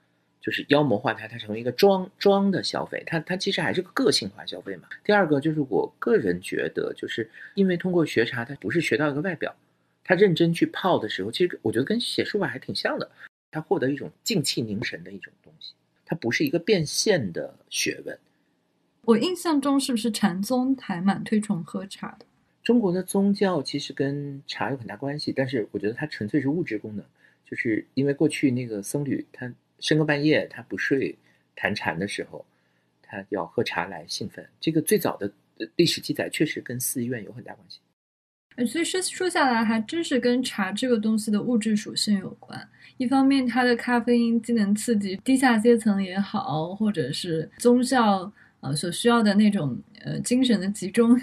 [0.42, 4.82] 就是妖魔化它，它成为一个装装的消费，它它其实还是个个性化消费嘛。
[5.02, 9.56] 第二个就是我个人觉得，就是因为通过学茶，它不是学到一个外表，
[10.04, 13.10] 他认真去泡的时候，其实我觉得跟写书法还挺像的。
[13.56, 15.72] 他获得一种静气凝神的一种东西，
[16.04, 18.18] 它不是一个变现的学问。
[19.00, 22.26] 我印象中是不是禅宗还蛮推崇喝茶的？
[22.62, 27.02] 中国的宗教其实跟茶有很大关系，但是我觉得它纯粹是物质功能，
[27.46, 31.16] 就是因为过去那个僧侣他深更半夜他不睡
[31.54, 32.44] 谈禅的时候，
[33.00, 34.46] 他要喝茶来兴奋。
[34.60, 35.32] 这个最早的
[35.76, 37.78] 历史记载确实跟寺院有很大关系。
[38.64, 42.58] 所以说说下来，还真是跟茶这个东西的物质属性有关。
[42.96, 51.14] 一方面，它的咖啡因既能刺激低下阶层也好，或者是宗教呃所需要的那种呃精神的集中；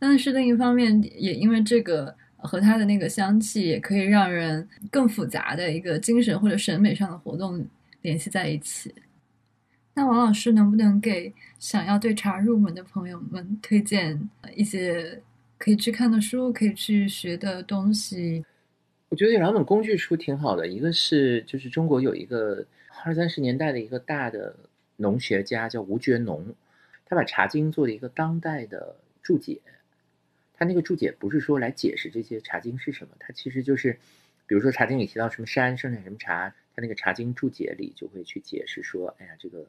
[0.00, 7.64] 但是另一方面，也因为这个和它的那个香气，也可以让人更复杂的一个精神或者审美上的活动
[8.02, 8.92] 联系在一起。
[9.94, 15.22] 那王老师能不能给想要对茶入门的朋友们推荐一些？
[15.60, 18.42] 可以去看的书，可以去学的东西。
[19.10, 22.64] 我觉得有两本工具书挺好的，一个是就是中国有一个
[23.04, 24.56] 二三十年代的一个大的
[24.96, 26.54] 农学家叫吴觉农，
[27.04, 29.60] 他把《茶经》做了一个当代的注解。
[30.54, 33.92] 他那个注解不是说来解释这些《茶经》是什么，他其实就是，
[34.46, 39.66] 比如说《茶经》里提到什么山生产什么茶，他那个《茶经》注解里就会去解释说，哎呀，这个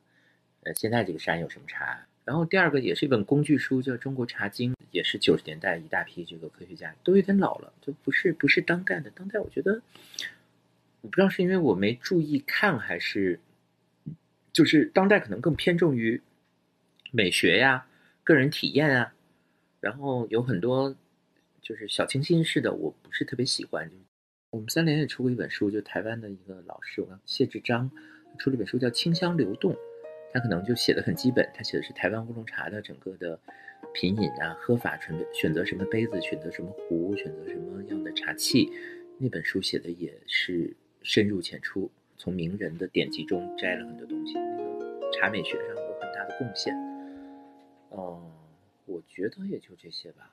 [0.64, 2.00] 呃现在这个山有什么茶。
[2.24, 9.10] 然后第二个也是一本工具书，叫《中国茶经》，也是九十年代一大批这个科学家都有点老了，就不是不是当代的。
[9.10, 9.82] 当代我觉得，
[11.02, 13.40] 我不知道是因为我没注意看，还是
[14.54, 16.22] 就是当代可能更偏重于
[17.12, 17.88] 美学呀、
[18.24, 19.14] 个人体验啊，
[19.80, 20.96] 然后有很多
[21.62, 23.92] 就是小清新式的，我不是特别喜欢。
[24.52, 27.90] 我们三联也出过一本书，就台湾的一个老师，我谢志章
[28.38, 29.74] 出了一本书叫《清香流动》。
[30.34, 33.40] 他可能就写的很基本，他写的是台湾乌龙茶的整个的
[33.94, 38.72] 品饮啊、喝法、选选择什么杯子、选择什么壶、选择什么样的茶器。
[39.18, 46.74] 那本书写的也是深入浅出，从名人的典籍中摘了很多东西，那个茶美学上有很大的贡献。
[47.92, 48.32] 嗯，
[48.86, 50.32] 我觉得也就这些吧。